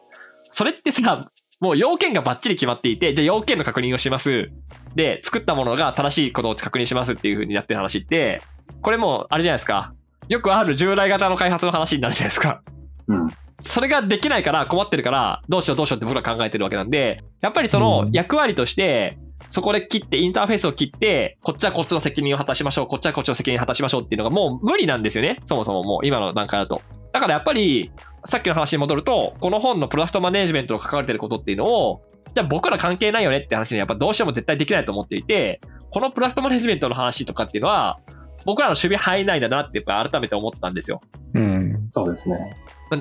[0.51, 1.31] それってさ、
[1.61, 4.51] もう要件がバッチリ決まっていて、じゃあ要件の確認をします。
[4.97, 8.41] で、作ったものが正しいことを確認しますっていう風になってる話って、
[8.81, 9.95] これもうあれじゃないですか。
[10.29, 12.63] よくある従来型の開発の話になるじゃないですか。
[13.07, 13.29] うん。
[13.61, 19.19] それができないから困ってるから、どうしようどうしようって僕ら考えてるわけなんで、やっぱりそのうん役割として、
[19.51, 25.41] そこで切って、インターフェースを切って、こっちはこっちの責任を果たしましょう、こっちはこっちの責任を果たしましょうっていうのがもう無理なんですよね。
[25.45, 26.81] そもそももう今の段階だと。
[27.13, 27.93] だからやっぱり、
[28.25, 32.03] さっきの話に戻ると、この本のプロダクトマネージメントの書かれてることっていうのを、
[32.35, 35.61] じゃあ僕ら関係ないよねって話にやっぱどうしても絶対できないと思っていて、
[35.91, 37.99] このプロダクトマネージメントの話とかっていうのは、
[38.45, 41.01] 僕らの守備範囲内だなってやっぱ改めて思ったんですよ。
[41.35, 41.87] うん。
[41.89, 42.37] そうですね。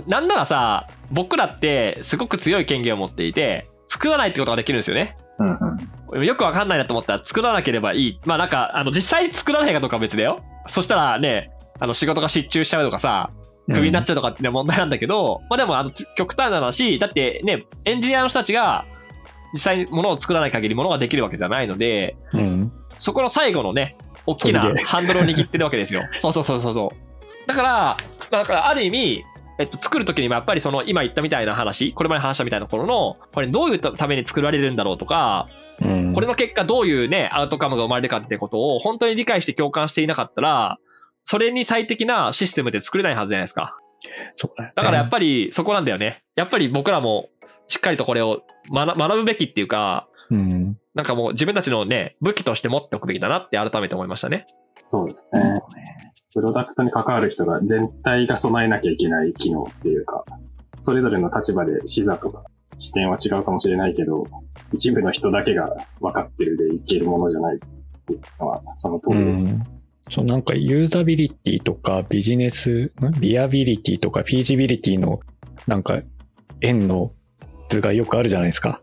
[0.07, 5.15] なんならさ、僕らってすごく強い権限を持っていて、作らないってことができるんですよね。
[5.39, 5.59] うん
[6.13, 6.25] うん。
[6.25, 8.19] よくわかんないなと思ったら作らなければいい。
[8.25, 10.39] まあなんか、あの、実際作らないかどうかは別だよ。
[10.65, 13.29] そしたらね、あの、仕事が失注しちゃうとかさ、
[13.71, 18.85] クビになっちゃうとかってね問題なんだけど、まあでも、あの、つ極端な話、だってね、エンジニアの人たちが、
[19.55, 22.71] 実際に物を作らない限り物ができるわけじゃないので、うん。
[22.97, 23.95] そこの最後のね、
[24.25, 26.03] 大きな砦ハンドルを握ってるわけですよ。
[26.19, 27.47] そうそうそうそうそう。
[27.47, 27.97] だから、
[28.29, 29.23] だからある意味、
[29.57, 35.45] えっと、作るときにもやっぱりその今言ったみたいな話、これまで話したみたいなところの、これどういうために作られるんだろうとか、
[35.81, 36.13] うん。
[36.13, 40.77] これの結果どういうね、アウトカムが生まれるかってことを本当に理解して共感していなかったら、
[41.23, 43.77] それに最適なシステムで作れないはずじゃないですか。
[44.35, 46.21] そうだよねだからやっぱりそこなんだよね。
[46.35, 47.29] やっぱり僕らも
[47.67, 50.77] しっかりとこれを学学ぶべきっていうか、うん。
[50.93, 54.45] なんかもう自分たちのね、武器として持っておくべきだなって改めて思いましたね。
[54.85, 55.61] そうですね。
[56.33, 60.23] プロダクトに関わる人が全体が備えなきゃいけない機能っていうか、
[60.81, 62.43] それぞれの立場で視座とか
[62.77, 64.25] 視点は違うかもしれないけど、
[64.73, 67.59] 一部の人だけが分かってるでいけるものじゃないっ
[68.05, 69.43] ていうのはその通りです。
[69.43, 69.63] うん
[70.11, 73.11] そうなんかユーザビリティとかビジネス、ん？
[73.19, 75.19] リアビリティとかフィージビリティの
[75.65, 75.99] なんか
[76.61, 77.11] 円の
[77.69, 78.81] 図がよくあるじゃないですか。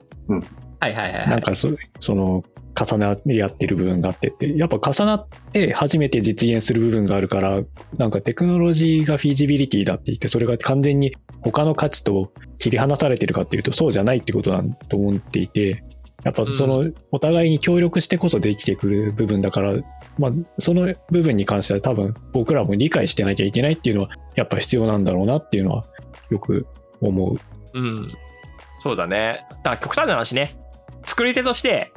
[0.81, 1.43] はいはいはいはなんい。
[1.43, 1.69] かそ
[2.01, 7.61] その重なり合ってる部分があってって、やっぱ重なって初めて実現する部分があるから、
[7.99, 15.85] なんかテクノロジーがフィージビリティだって言って、それが完全に他の価値と切り離されてるかっていうとそうじゃないってことだと思っていて、
[16.25, 19.75] やっぱそのお互いに協力してこそできてくる部分だから、
[20.19, 25.85] まあその部分に関しては多分僕らも理解してなきゃいけないっていうのはやっぱ必要なんだろうなっていうのは
[26.31, 26.67] よく
[27.01, 27.37] 思う。
[27.75, 28.09] うん。
[28.83, 29.47] そうだね。
[29.49, 30.57] だから極端な話ね、
[31.07, 31.93] 作り手として、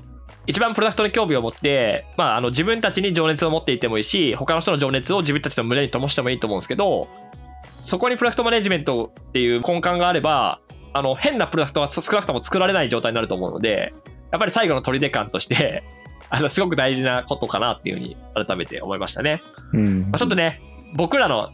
[0.47, 7.07] 一番プロダクトに興味を持って、まあ、あの自分たちに情熱を持っていてもいいし、他の人の情熱を自分たちの胸に灯してもいいと思うんですけど、
[7.65, 10.59] そこにプロダクトマネジメントっていう根幹があれば、
[10.93, 13.93] あの変なプロダクトは少なくとも作られない状態になると思うので、
[14.31, 15.83] やっぱり最後の砦感として、
[16.29, 19.41] あのすごく大事なことかなっていうふうに改めて思いましたね。
[19.73, 20.61] うんまあ、ちょっとね、
[20.93, 21.49] 僕らの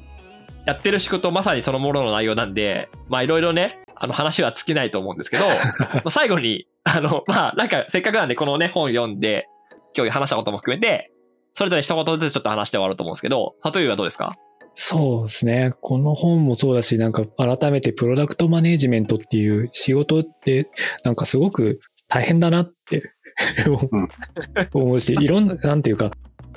[0.65, 5.45] やってる仕事まさにそのものの内容なんで、まあいろいろね、あの話は尽きないと思うんですけど、
[5.93, 9.47] まあ最後に、あの、まあなんかせっかくなんでこのね本読んで、
[9.95, 11.12] 今日話したことも含めて、
[11.54, 14.34] それぞれ一言ずつちょっと話して終わろうと思うんですけど、例えばどうですか？
[14.74, 15.74] そうですね。
[15.82, 20.70] この本もそうだし、なんか改めてプロダクトマネージメントっていう仕事って、
[21.04, 23.04] なんかすごく大変だなって
[24.74, 26.12] 思うし、いろんな、なんていうか、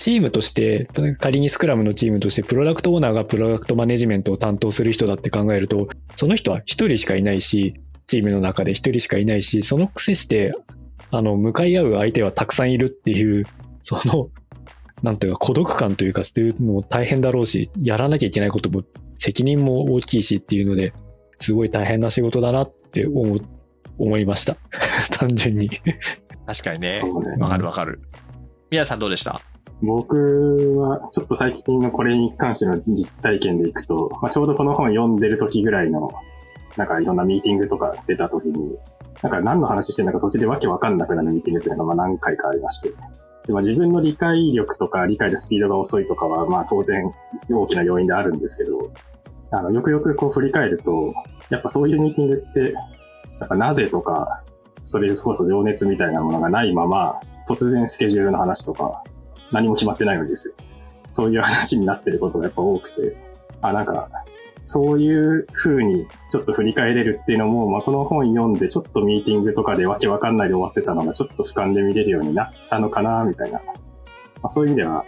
[0.05, 0.87] チームとして、
[1.19, 10.53] 仮にスクラムのチームとして、プロダクトオーナーがプロダクトマネジメントを担当する人だって考えると、その人は一人しかいないし、チームの中で一人しかいないし、そのくせして、
[11.11, 13.47] あの、向かい合う相手はたくさんいるっていう、
[13.81, 14.29] その、
[15.03, 18.83] なんていうか孤独感というか、そういうのも大変だろうし、やらなきゃいけないことも
[19.17, 20.93] 責任も大きいしっていうので、
[21.39, 23.41] すごい大変な仕事だなって思う
[23.97, 24.59] 思いました。
[25.19, 25.71] 単純に。
[26.47, 26.99] 確かにね。
[27.01, 27.39] そうね。
[27.39, 28.03] わかるわかる。
[28.71, 29.41] 皆さんどうでした？
[29.83, 36.09] 僕は、ちょっと最近のこれに関しての実体験でいくと、まあ、ちょうどこの本読んでる時ぐらいの、
[36.77, 38.77] なんかいろんなミーティングとか出た時に、
[39.23, 42.91] なんか何の話してんだか途中でわけわかんなくなるミーティングっていうのがまあ何回かありまして。
[43.47, 47.11] でまあ、自分の理解力とか理解のスピードが遅いとかは、まあ当然
[47.51, 48.91] 大きな要因であるんですけど、
[49.51, 51.13] あの、よくよくこう振り返ると、
[51.51, 52.73] やっぱそういうミーティングって、
[53.41, 54.43] やっぱなぜとか、
[54.83, 59.03] それこそ情熱みたいなものがないまま、突然スケジュールの話とか、
[59.55, 60.55] 何も決まってないわけですよ。
[61.13, 63.17] そういう話になってることがやっぱ多くて、
[63.63, 64.09] あ、なんか、
[64.65, 73.59] そういう風にちょっと振り返れるっていうのも、まあ、この本読んでちょっとミーティングとかでわけわかんないで終わってたのがちょっと俯瞰で見れるようになったのかな、みたいな。
[73.59, 73.73] ま
[74.45, 75.05] あ、そういう意味では、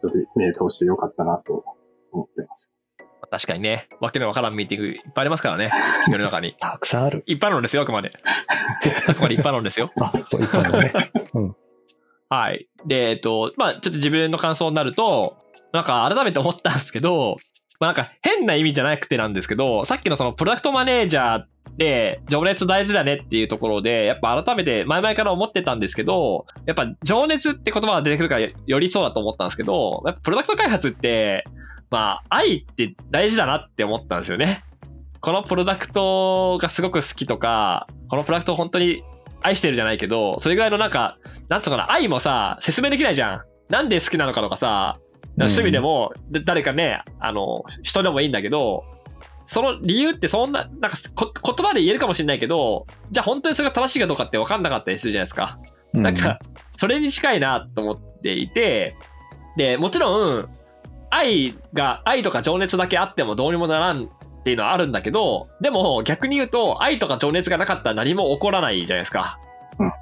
[0.00, 1.64] ちょっと目通してよかったなと
[2.12, 2.72] 思ってます。
[3.30, 5.70] 確かにね、わけのわからんミーティングいっぱいありますからね、
[6.08, 6.54] 世の中に。
[6.58, 7.22] たくさんある。
[7.26, 8.12] 一般論ですよ、あくまで。
[9.08, 9.90] あくまで一般論ですよ。
[10.00, 10.92] あ、そう、一般のね。
[12.28, 12.68] はい。
[12.86, 15.36] で、えっと、まあちょっと自分の感想になると、
[15.72, 17.36] なんか改めて思ったんですけど、
[17.80, 21.44] まあなんか変な意味じゃなくてなんですけど、さっきのそのプロダクトマネージャー
[21.76, 31.44] で情熱大事だねっていうところで、やっぱ改めて前々から思ってたんですけど、やっぱ情熱って言葉が出てくるからよりそうだと思ったんですけど、やっぱプロダクト開発って、
[31.90, 34.64] まあ愛って大事だなって思ったんですよね。
[35.20, 39.02] このプロダクトがすごく好きとか、このプロダクト本当に
[39.42, 41.18] 愛してるじゃないけど、それぐらいのなんか、
[41.48, 43.42] なんつうのかな、愛もさ、説明できないじゃん。
[43.68, 44.98] なんで好きなのかとかさ、
[45.36, 48.84] 趣味でも、で誰かね、あの、人でもいいんだけど、
[49.44, 55.58] その理由ってそんな、なんかこ言葉で言えるかもしれないけど、じゃあ本当にそれが正しいかどうかって分かんなかったりするじゃないですか。
[55.94, 56.38] うんなんか、
[56.76, 58.94] それに近いなと思っていて、
[59.56, 60.48] で、もちろん、
[61.10, 64.10] 愛が、愛とか情熱だけあってもどうにもならん
[64.48, 69.38] っていうのはあるんだけど、でも逆に言うと、愛とか情熱がなかったら何も起こらないじゃないですか。
[69.78, 69.92] うん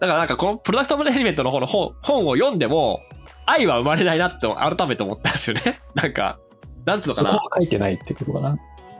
[0.00, 3.00] だからなんかこのプロダクトマネジメントの方の本本を読んでも、
[3.46, 5.80] 愛は生まれないなって改めて思ったんですよね。
[5.94, 6.38] なんか、
[6.84, 7.50] なんつうのかなそこは。
[7.56, 8.58] 書いてないってことかな。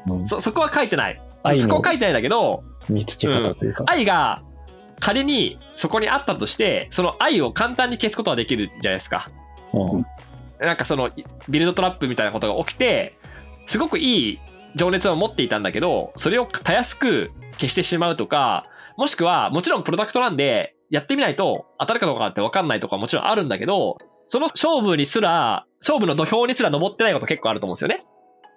[0.08, 1.20] うんそ、そこは書いてない。
[1.58, 3.84] そこは書いてないんだけど、見つけ方というか。
[3.86, 4.42] 愛が
[5.00, 9.28] 仮にそこにあったとして、その愛を簡単に消すことはできるじゃないですか。
[9.74, 10.06] うん
[10.58, 11.10] なんかその
[11.48, 13.18] ビルドトラップみたいなことが起きて、
[13.66, 14.40] すごくいい
[14.76, 18.64] 情熱を持っていたんだけど、それをたやすく消してしまうとか、
[18.96, 28.04] もしくは、もちろんプロダクトなんで、やってみないと当たるかどうかって分かんないとかもちろんあるんだけど、その勝負にすら、勝負の土俵にすら登ってないこと結構あると思うんですよね。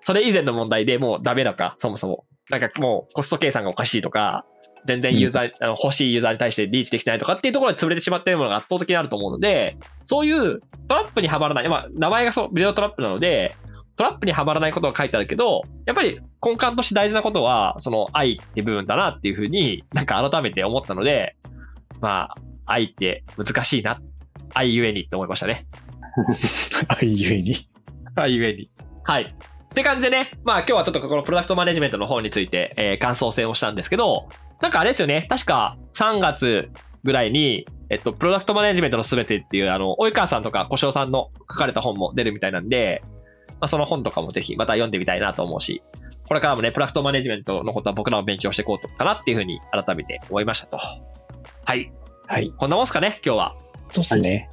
[0.01, 2.25] それ以前の問題でもうダメだか、そもそも。
[2.49, 4.45] なんかもうコスト計算がおかしいとか、
[4.85, 11.67] 全然ユーザー、あの欲しいユーザーに対してリーチできてないとかっていうところで潰れてしまっているものが圧倒的にあると思うので、そういうトラップにはまらない。
[11.67, 13.53] まあ、名前がそう、ビデオトラップなので、
[13.97, 21.35] トラップにはまらないことが書いてあるけど、やっぱり根幹として大事なことは、その愛って部分だなっていうふうになんか改めて思ったので、
[21.99, 22.35] まあ、
[22.67, 23.99] 愛って難しいな。
[24.53, 25.65] 愛ゆえにって思いましたね。
[27.01, 27.55] 愛ゆえに。
[28.15, 28.69] 愛ゆえに。
[29.03, 29.23] はい。
[29.23, 34.27] って感じでね、まあ今日はちょっとこのプロダクトマネジメントの方について、えー感想戦をしたんですけど、
[34.61, 36.69] なんかあれですよね、確か3月
[37.03, 43.03] ぐらいに、えっと、プロダクトマネジメントのすべてっていう、あの、及川さんとか小翔さんの書かれた本も出るみたいなんで、
[43.59, 45.81] まあその本とかもぜひまた読んでみたいなと思うし、
[46.27, 50.77] これからもね、プロダクトマネジメントのことは僕らも勉強していこうかなっていうふうに改めて思いましたと。
[50.77, 51.91] はい。
[52.27, 52.53] はい。
[52.57, 53.55] こんなもんすかね、今日は。
[53.91, 54.49] そうっすね。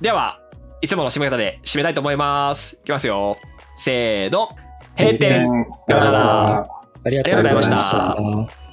[0.00, 0.40] では、
[0.80, 2.78] いつもの締め方で締めたいと思います。
[2.82, 3.36] いきますよ。
[3.76, 4.48] せーの。
[4.98, 5.46] 閉店。
[5.88, 6.66] ガラガラ
[7.04, 8.65] ありがとうございました。